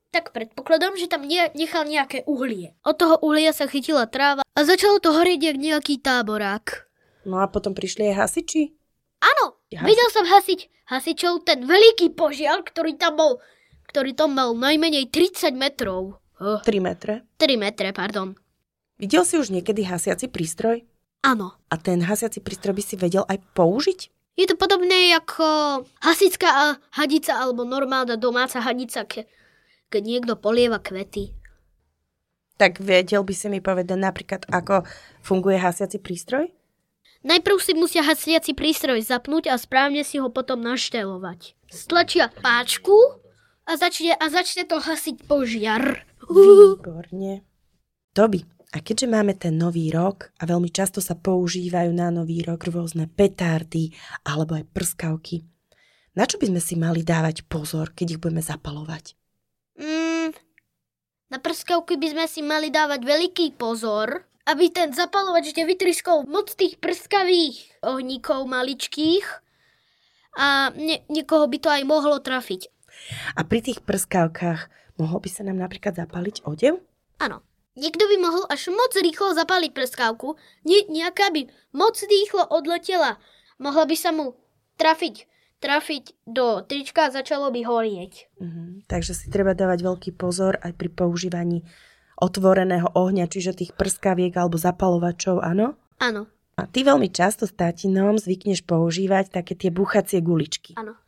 tak 0.09 0.33
predpokladám, 0.33 0.97
že 0.97 1.09
tam 1.09 1.29
ne- 1.29 1.53
nechal 1.53 1.85
nejaké 1.85 2.25
uhlie. 2.25 2.73
Od 2.81 2.97
toho 2.97 3.21
uhlia 3.21 3.53
sa 3.53 3.69
chytila 3.69 4.09
tráva 4.09 4.41
a 4.41 4.61
začalo 4.65 4.97
to 5.05 5.13
horieť 5.13 5.53
jak 5.53 5.57
nejaký 5.61 6.01
táborák. 6.01 6.89
No 7.29 7.45
a 7.45 7.47
potom 7.49 7.77
prišli 7.77 8.09
aj 8.13 8.25
hasiči? 8.25 8.73
Áno, 9.21 9.61
Hasi- 9.69 9.85
videl 9.85 10.09
som 10.09 10.25
hasiť 10.25 10.61
hasičov 10.89 11.45
ten 11.45 11.61
veľký 11.69 12.17
požiar, 12.17 12.65
ktorý 12.65 12.97
tam 12.97 13.21
bol, 13.21 13.33
ktorý 13.93 14.17
tam 14.17 14.33
mal 14.33 14.57
najmenej 14.57 15.13
30 15.13 15.53
metrov. 15.53 16.17
Oh, 16.41 16.61
3 16.65 16.81
metre. 16.81 17.29
3 17.37 17.61
metre, 17.61 17.93
pardon. 17.93 18.33
Videl 18.97 19.29
si 19.29 19.37
už 19.37 19.53
niekedy 19.53 19.85
hasiaci 19.85 20.33
prístroj? 20.33 20.88
Áno. 21.23 21.59
A 21.69 21.75
ten 21.77 22.03
hasiaci 22.07 22.39
prístroj 22.39 22.79
by 22.79 22.83
si 22.83 22.95
vedel 22.95 23.27
aj 23.27 23.43
použiť? 23.53 24.01
Je 24.39 24.47
to 24.47 24.55
podobné 24.55 25.19
ako 25.19 25.83
hasická 25.99 26.47
a- 26.47 26.79
hadica 26.95 27.35
alebo 27.35 27.67
normálna 27.67 28.15
domáca 28.15 28.63
hadica, 28.63 29.03
ke, 29.03 29.27
keď 29.91 30.03
niekto 30.07 30.33
polieva 30.39 30.79
kvety. 30.79 31.35
Tak 32.55 32.79
vedel 32.79 33.27
by 33.27 33.35
si 33.35 33.47
mi 33.51 33.59
povedať 33.59 33.99
napríklad, 33.99 34.47
ako 34.47 34.87
funguje 35.27 35.59
hasiaci 35.59 35.99
prístroj? 35.99 36.51
Najprv 37.27 37.59
si 37.59 37.75
musia 37.75 38.07
hasiaci 38.07 38.55
prístroj 38.55 39.03
zapnúť 39.03 39.51
a 39.51 39.59
správne 39.59 40.07
si 40.07 40.23
ho 40.23 40.31
potom 40.31 40.63
naštelovať. 40.63 41.59
Stlačia 41.67 42.31
páčku 42.31 42.95
a 43.67 43.75
začne, 43.75 44.15
a 44.15 44.27
začne 44.31 44.63
to 44.71 44.79
hasiť 44.79 45.27
požiar. 45.27 46.07
Výborne. 46.31 47.43
Toby, 48.15 48.47
a 48.69 48.85
keďže 48.85 49.09
máme 49.09 49.33
ten 49.33 49.57
nový 49.57 49.89
rok 49.89 50.29
a 50.37 50.45
veľmi 50.45 50.69
často 50.69 51.01
sa 51.01 51.17
používajú 51.17 51.89
na 51.97 52.13
nový 52.13 52.45
rok 52.45 52.69
rôzne 52.69 53.09
petardy 53.09 53.97
alebo 54.29 54.61
aj 54.61 54.69
prskavky, 54.77 55.49
na 56.13 56.29
čo 56.29 56.37
by 56.37 56.53
sme 56.53 56.61
si 56.61 56.75
mali 56.77 57.01
dávať 57.01 57.49
pozor, 57.49 57.97
keď 57.97 58.19
ich 58.19 58.21
budeme 58.21 58.45
zapalovať? 58.45 59.17
Mm, 59.79 60.37
na 61.33 61.39
prskavky 61.41 61.97
by 61.97 62.09
sme 62.13 62.27
si 62.29 62.45
mali 62.45 62.69
dávať 62.69 63.07
veľký 63.09 63.57
pozor, 63.57 64.29
aby 64.45 64.69
ten 64.69 64.93
zapalovač 64.93 65.53
nevytriskol 65.57 66.29
moc 66.29 66.53
tých 66.53 66.77
prskavých 66.77 67.81
ohníkov 67.85 68.45
maličkých 68.49 69.25
a 70.37 70.73
ne, 70.77 71.01
niekoho 71.09 71.49
by 71.49 71.59
to 71.61 71.69
aj 71.73 71.83
mohlo 71.89 72.21
trafiť. 72.21 72.69
A 73.33 73.49
pri 73.49 73.65
tých 73.65 73.81
prskavkách 73.81 74.69
mohol 75.01 75.19
by 75.25 75.31
sa 75.33 75.47
nám 75.47 75.57
napríklad 75.57 75.97
zapaliť 75.97 76.45
odev? 76.45 76.85
Áno. 77.23 77.48
Niekto 77.79 78.11
by 78.11 78.17
mohol 78.19 78.45
až 78.51 78.75
moc 78.75 78.91
rýchlo 78.99 79.39
zapaliť 79.39 79.71
prskávku, 79.71 80.35
nie, 80.67 80.83
nejaká 80.91 81.31
by 81.31 81.47
moc 81.71 81.95
rýchlo 82.03 82.43
odletela. 82.51 83.23
Mohla 83.63 83.87
by 83.87 83.97
sa 83.97 84.11
mu 84.11 84.35
trafiť, 84.77 85.31
trafiť 85.63 86.27
do 86.27 86.63
trička 86.67 87.07
a 87.07 87.15
začalo 87.15 87.55
by 87.55 87.63
horieť. 87.63 88.13
Mhm. 88.43 88.91
Takže 88.91 89.15
si 89.15 89.31
treba 89.31 89.55
dávať 89.55 89.87
veľký 89.87 90.11
pozor 90.19 90.59
aj 90.59 90.75
pri 90.75 90.91
používaní 90.91 91.63
otvoreného 92.19 92.91
ohňa, 92.99 93.31
čiže 93.31 93.63
tých 93.63 93.73
prskaviek 93.79 94.35
alebo 94.35 94.59
zapalovačov, 94.59 95.39
áno? 95.39 95.79
Áno, 96.03 96.27
A 96.59 96.67
ty 96.67 96.83
veľmi 96.83 97.07
často 97.15 97.47
s 97.47 97.55
tátinom 97.55 98.19
zvykneš 98.19 98.67
používať 98.67 99.31
také 99.31 99.55
tie 99.55 99.71
buchacie 99.71 100.19
guličky. 100.19 100.75
áno. 100.75 100.99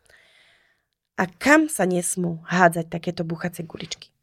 A 1.19 1.27
kam 1.27 1.67
sa 1.69 1.85
nesmú 1.85 2.41
hádzať 2.47 2.87
takéto 2.89 3.27
buchacie 3.27 3.67
guličky? 3.67 4.15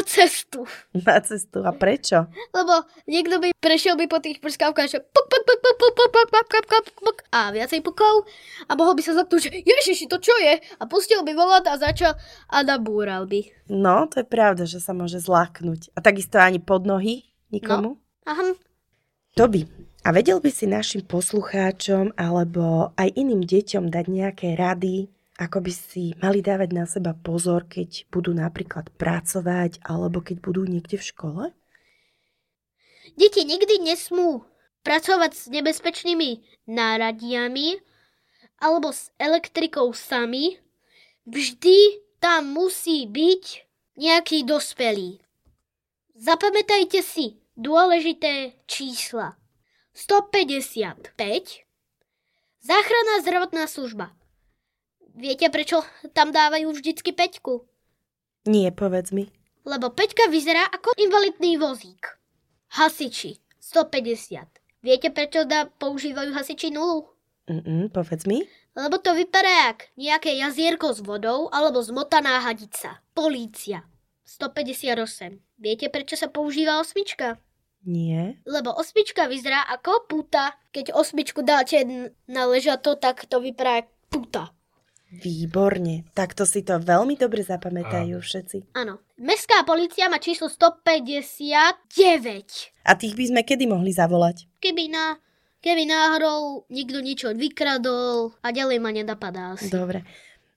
Do 0.00 0.08
cestu. 0.08 0.64
Na 0.96 1.20
cestu. 1.20 1.60
A 1.60 1.76
prečo? 1.76 2.24
Lebo 2.56 2.88
niekto 3.04 3.36
by 3.36 3.52
prešiel 3.60 4.00
by 4.00 4.08
po 4.08 4.16
tých 4.16 4.40
prskávkach, 4.40 4.88
že 4.88 5.04
puk, 5.04 5.28
puk, 5.28 5.44
puk, 5.44 5.60
puk, 5.60 5.76
puk, 5.76 5.92
puk, 5.92 6.08
puk, 6.08 6.28
puk, 6.40 6.64
puk, 6.64 6.86
puk, 7.04 7.18
a 7.28 7.52
viacej 7.52 7.84
pukov 7.84 8.24
a 8.64 8.72
mohol 8.80 8.96
by 8.96 9.04
sa 9.04 9.12
zatknúť, 9.12 9.52
že 9.52 9.60
ježiši, 9.60 10.08
to 10.08 10.16
čo 10.16 10.32
je? 10.40 10.56
A 10.56 10.82
pustil 10.88 11.20
by 11.20 11.36
volať 11.36 11.68
a 11.68 11.76
začal 11.76 12.12
a 12.48 12.56
nabúral 12.64 13.28
by. 13.28 13.44
No, 13.68 14.08
to 14.08 14.24
je 14.24 14.26
pravda, 14.26 14.64
že 14.64 14.80
sa 14.80 14.96
môže 14.96 15.20
zláknuť. 15.20 15.92
A 15.92 16.00
takisto 16.00 16.40
ani 16.40 16.64
pod 16.64 16.88
nohy 16.88 17.28
nikomu. 17.52 18.00
Aha, 18.24 18.56
Toby, 19.36 19.68
a 20.00 20.16
vedel 20.16 20.40
by 20.40 20.48
si 20.48 20.64
našim 20.64 21.04
poslucháčom 21.04 22.16
alebo 22.16 22.96
aj 22.96 23.20
iným 23.20 23.44
deťom 23.44 23.92
dať 23.92 24.04
nejaké 24.08 24.48
rady, 24.56 25.12
ako 25.40 25.64
by 25.64 25.72
si 25.72 26.12
mali 26.20 26.44
dávať 26.44 26.70
na 26.76 26.84
seba 26.84 27.16
pozor, 27.16 27.64
keď 27.64 28.04
budú 28.12 28.36
napríklad 28.36 28.92
pracovať 29.00 29.80
alebo 29.80 30.20
keď 30.20 30.36
budú 30.44 30.68
niekde 30.68 31.00
v 31.00 31.08
škole? 31.08 31.44
Deti 33.16 33.48
nikdy 33.48 33.80
nesmú 33.80 34.44
pracovať 34.84 35.32
s 35.32 35.44
nebezpečnými 35.48 36.44
náradiami 36.68 37.80
alebo 38.60 38.92
s 38.92 39.08
elektrikou 39.16 39.96
sami. 39.96 40.60
Vždy 41.24 42.04
tam 42.20 42.52
musí 42.52 43.08
byť 43.08 43.44
nejaký 43.96 44.44
dospelý. 44.44 45.24
Zapamätajte 46.20 47.00
si 47.00 47.40
dôležité 47.56 48.60
čísla. 48.68 49.40
155 49.96 51.16
Záchranná 52.60 53.24
zdravotná 53.24 53.64
služba. 53.64 54.19
Viete, 55.20 55.52
prečo 55.52 55.84
tam 56.16 56.32
dávajú 56.32 56.72
vždycky 56.72 57.12
peťku? 57.12 57.68
Nie, 58.48 58.72
povedz 58.72 59.12
mi. 59.12 59.28
Lebo 59.68 59.92
Peťka 59.92 60.32
vyzerá 60.32 60.64
ako 60.72 60.96
invalidný 60.96 61.60
vozík. 61.60 62.08
Hasiči 62.72 63.36
150. 63.60 64.80
Viete, 64.80 65.12
prečo 65.12 65.44
dá, 65.44 65.68
používajú 65.68 66.32
hasiči 66.32 66.72
nulu? 66.72 67.04
Mm-mm, 67.52 67.92
povedz 67.92 68.24
mi. 68.24 68.48
Lebo 68.72 68.96
to 68.96 69.12
vypadá 69.12 69.68
jak 69.68 69.92
nejaké 70.00 70.40
jazierko 70.40 70.96
s 70.96 71.04
vodou 71.04 71.52
alebo 71.52 71.84
zmotaná 71.84 72.40
hadica. 72.40 73.04
Polícia 73.12 73.84
158. 74.24 75.36
Viete, 75.60 75.92
prečo 75.92 76.16
sa 76.16 76.32
používa 76.32 76.80
osmička? 76.80 77.36
Nie. 77.84 78.40
Lebo 78.48 78.72
osmička 78.72 79.28
vyzerá 79.28 79.68
ako 79.68 80.08
puta. 80.08 80.56
Keď 80.72 80.96
osmičku 80.96 81.44
dáte 81.44 81.84
na 82.24 82.48
ležato, 82.48 82.96
tak 82.96 83.28
to 83.28 83.44
vypadá 83.44 83.84
jak 83.84 83.88
puta. 84.08 84.56
Výborne. 85.10 86.06
Takto 86.14 86.46
si 86.46 86.62
to 86.62 86.78
veľmi 86.78 87.18
dobre 87.18 87.42
zapamätajú 87.42 88.14
všetci. 88.22 88.78
Áno. 88.78 89.02
Mestská 89.18 89.66
polícia 89.66 90.06
má 90.06 90.22
číslo 90.22 90.46
159. 90.46 91.90
A 92.86 92.92
tých 92.94 93.18
by 93.18 93.24
sme 93.26 93.40
kedy 93.42 93.66
mohli 93.66 93.90
zavolať? 93.90 94.46
Keby 94.62 94.86
na... 94.88 95.18
Keby 95.60 95.84
náhodou 95.84 96.64
nikto 96.72 97.04
niečo 97.04 97.36
vykradol 97.36 98.32
a 98.40 98.48
ďalej 98.48 98.80
ma 98.80 98.96
nenapadá 98.96 99.52
asi. 99.52 99.68
Dobre. 99.68 100.08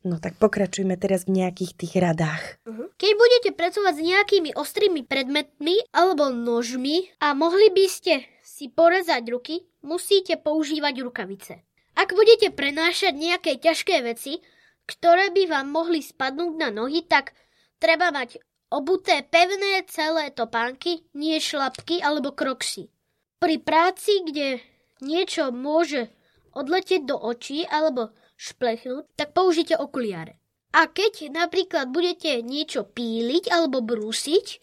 No 0.03 0.19
tak 0.19 0.39
pokračujme 0.39 0.95
teraz 0.95 1.27
v 1.27 1.43
nejakých 1.43 1.75
tých 1.75 1.93
radách. 1.99 2.59
Keď 2.99 3.11
budete 3.15 3.49
pracovať 3.51 3.93
s 3.99 4.03
nejakými 4.03 4.51
ostrými 4.55 5.03
predmetmi 5.03 5.91
alebo 5.91 6.31
nožmi 6.31 7.11
a 7.19 7.35
mohli 7.35 7.67
by 7.71 7.85
ste 7.87 8.23
si 8.43 8.71
porezať 8.71 9.23
ruky, 9.27 9.67
musíte 9.83 10.39
používať 10.39 11.03
rukavice. 11.03 11.53
Ak 11.93 12.11
budete 12.17 12.49
prenášať 12.49 13.13
nejaké 13.13 13.61
ťažké 13.61 14.01
veci, 14.01 14.41
ktoré 14.89 15.29
by 15.31 15.43
vám 15.47 15.67
mohli 15.69 16.01
spadnúť 16.01 16.53
na 16.57 16.69
nohy, 16.73 17.05
tak 17.05 17.37
treba 17.77 18.09
mať 18.09 18.41
obuté 18.73 19.21
pevné 19.21 19.85
celé 19.85 20.33
topánky, 20.33 21.05
nie 21.13 21.37
šlapky 21.37 22.01
alebo 22.01 22.33
kroksy. 22.33 22.89
Pri 23.37 23.61
práci, 23.61 24.25
kde 24.25 24.63
niečo 25.03 25.53
môže 25.53 26.09
odletieť 26.57 27.05
do 27.05 27.19
očí 27.19 27.67
alebo 27.69 28.15
šplechnúť, 28.39 29.13
tak 29.13 29.37
použite 29.37 29.77
okuliare. 29.77 30.41
A 30.73 30.89
keď 30.89 31.29
napríklad 31.29 31.93
budete 31.93 32.41
niečo 32.41 32.81
píliť 32.81 33.53
alebo 33.53 33.85
brúsiť 33.85 34.57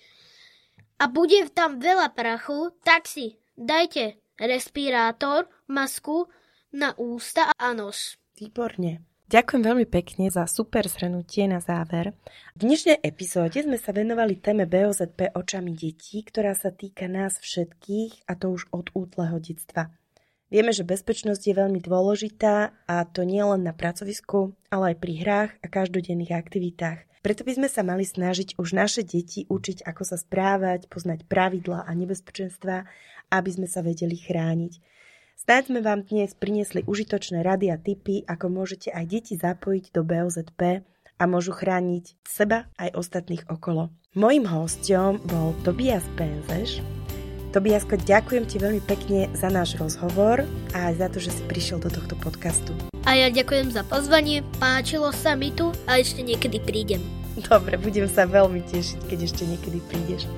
a 0.99 1.07
bude 1.07 1.47
tam 1.55 1.79
veľa 1.79 2.11
prachu, 2.11 2.75
tak 2.83 3.07
si 3.07 3.39
dajte 3.55 4.19
respirátor, 4.43 5.47
masku 5.71 6.27
na 6.71 6.95
ústa 6.95 7.51
a 7.59 7.75
nos. 7.75 8.15
Výborne. 8.39 9.03
Ďakujem 9.31 9.63
veľmi 9.63 9.87
pekne 9.87 10.27
za 10.27 10.43
super 10.51 10.91
zhrnutie 10.91 11.47
na 11.47 11.63
záver. 11.63 12.19
V 12.59 12.67
dnešnej 12.67 12.99
epizóde 12.99 13.63
sme 13.63 13.79
sa 13.79 13.95
venovali 13.95 14.35
téme 14.43 14.67
BOZP 14.67 15.31
očami 15.39 15.71
detí, 15.71 16.27
ktorá 16.27 16.51
sa 16.59 16.75
týka 16.75 17.07
nás 17.07 17.39
všetkých 17.39 18.27
a 18.27 18.35
to 18.35 18.51
už 18.51 18.67
od 18.75 18.91
útleho 18.91 19.39
detstva. 19.39 19.95
Vieme, 20.51 20.75
že 20.75 20.83
bezpečnosť 20.83 21.43
je 21.47 21.55
veľmi 21.55 21.79
dôležitá 21.79 22.75
a 22.91 22.97
to 23.07 23.23
nie 23.23 23.39
len 23.39 23.63
na 23.63 23.71
pracovisku, 23.71 24.59
ale 24.67 24.95
aj 24.95 24.97
pri 24.99 25.13
hrách 25.23 25.51
a 25.63 25.67
každodenných 25.71 26.35
aktivitách. 26.35 27.07
Preto 27.23 27.47
by 27.47 27.53
sme 27.55 27.69
sa 27.71 27.87
mali 27.87 28.03
snažiť 28.03 28.59
už 28.59 28.75
naše 28.75 29.07
deti 29.07 29.47
učiť, 29.47 29.87
ako 29.87 30.03
sa 30.03 30.19
správať, 30.19 30.91
poznať 30.91 31.23
pravidla 31.31 31.87
a 31.87 31.91
nebezpečenstva, 31.95 32.83
aby 33.31 33.51
sme 33.55 33.71
sa 33.71 33.87
vedeli 33.87 34.19
chrániť. 34.19 35.00
Snáď 35.41 35.73
sme 35.73 35.81
vám 35.81 36.05
dnes 36.05 36.37
priniesli 36.37 36.85
užitočné 36.85 37.41
rady 37.41 37.73
a 37.73 37.81
tipy, 37.81 38.29
ako 38.29 38.53
môžete 38.53 38.93
aj 38.93 39.05
deti 39.09 39.41
zapojiť 39.41 39.89
do 39.89 40.05
BOZP 40.05 40.85
a 41.17 41.23
môžu 41.25 41.57
chrániť 41.57 42.21
seba 42.29 42.69
aj 42.77 42.93
ostatných 42.93 43.49
okolo. 43.49 43.89
Mojím 44.13 44.45
hostom 44.45 45.17
bol 45.25 45.57
Tobias 45.65 46.05
Penzeš. 46.21 46.85
Tobiasko, 47.57 47.97
ďakujem 48.05 48.45
ti 48.45 48.61
veľmi 48.61 48.85
pekne 48.85 49.33
za 49.33 49.49
náš 49.49 49.81
rozhovor 49.81 50.45
a 50.77 50.93
aj 50.93 50.95
za 51.01 51.09
to, 51.09 51.19
že 51.25 51.33
si 51.33 51.43
prišiel 51.49 51.81
do 51.81 51.89
tohto 51.89 52.21
podcastu. 52.21 52.77
A 53.09 53.17
ja 53.17 53.33
ďakujem 53.33 53.73
za 53.73 53.81
pozvanie, 53.81 54.45
páčilo 54.61 55.09
sa 55.09 55.41
mi 55.41 55.57
tu 55.57 55.73
a 55.89 55.97
ešte 55.97 56.21
niekedy 56.21 56.61
prídem. 56.61 57.01
Dobre, 57.49 57.81
budem 57.81 58.13
sa 58.13 58.29
veľmi 58.29 58.61
tešiť, 58.69 59.09
keď 59.09 59.19
ešte 59.25 59.49
niekedy 59.49 59.81
prídeš. 59.89 60.29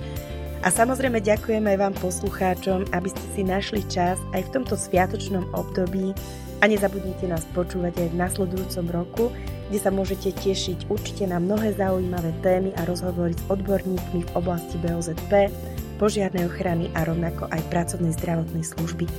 A 0.63 0.71
samozrejme 0.71 1.19
ďakujem 1.19 1.67
aj 1.67 1.77
vám 1.83 1.95
poslucháčom, 1.99 2.87
aby 2.95 3.11
ste 3.11 3.25
si 3.35 3.43
našli 3.43 3.83
čas 3.91 4.15
aj 4.31 4.47
v 4.47 4.53
tomto 4.55 4.79
sviatočnom 4.79 5.51
období 5.51 6.15
a 6.63 6.71
nezabudnite 6.71 7.27
nás 7.27 7.43
počúvať 7.51 7.99
aj 7.99 8.09
v 8.15 8.19
nasledujúcom 8.23 8.87
roku, 8.95 9.25
kde 9.67 9.79
sa 9.83 9.91
môžete 9.91 10.31
tešiť 10.39 10.87
určite 10.87 11.27
na 11.27 11.43
mnohé 11.43 11.75
zaujímavé 11.75 12.31
témy 12.47 12.71
a 12.79 12.87
rozhovory 12.87 13.35
s 13.35 13.43
odborníkmi 13.51 14.23
v 14.23 14.33
oblasti 14.39 14.79
BOZP, 14.79 15.51
požiarnej 15.99 16.47
ochrany 16.47 16.95
a 16.95 17.11
rovnako 17.11 17.51
aj 17.51 17.63
pracovnej 17.67 18.15
zdravotnej 18.23 18.63
služby. 18.63 19.11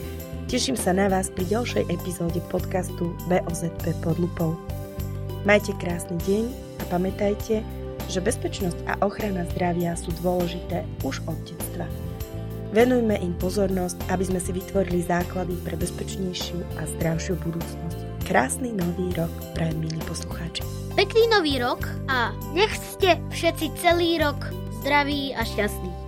Teším 0.47 0.79
sa 0.79 0.95
na 0.95 1.11
vás 1.11 1.27
pri 1.27 1.43
ďalšej 1.51 1.91
epizóde 1.91 2.39
podcastu 2.47 3.11
BOZP 3.27 3.91
pod 3.99 4.15
lupou. 4.15 4.55
Majte 5.43 5.75
krásny 5.75 6.15
deň 6.23 6.43
a 6.79 6.83
pamätajte, 6.87 7.82
že 8.09 8.23
bezpečnosť 8.23 8.79
a 8.89 8.93
ochrana 9.05 9.47
zdravia 9.53 9.95
sú 9.95 10.11
dôležité 10.19 10.83
už 11.03 11.23
od 11.29 11.37
detstva. 11.45 11.87
Venujme 12.73 13.13
im 13.21 13.37
pozornosť, 13.37 14.01
aby 14.09 14.23
sme 14.25 14.41
si 14.41 14.49
vytvorili 14.49 15.05
základy 15.05 15.53
pre 15.61 15.77
bezpečnejšiu 15.77 16.57
a 16.81 16.89
zdravšiu 16.97 17.37
budúcnosť. 17.45 17.99
Krásny 18.25 18.73
nový 18.73 19.13
rok 19.13 19.29
pre 19.53 19.69
milí 19.77 20.01
poslucháči. 20.09 20.65
Pekný 20.97 21.29
nový 21.29 21.61
rok 21.61 21.85
a 22.09 22.33
nech 22.57 22.73
ste 22.73 23.21
všetci 23.29 23.77
celý 23.77 24.17
rok 24.17 24.37
zdraví 24.81 25.37
a 25.37 25.45
šťastní. 25.45 26.02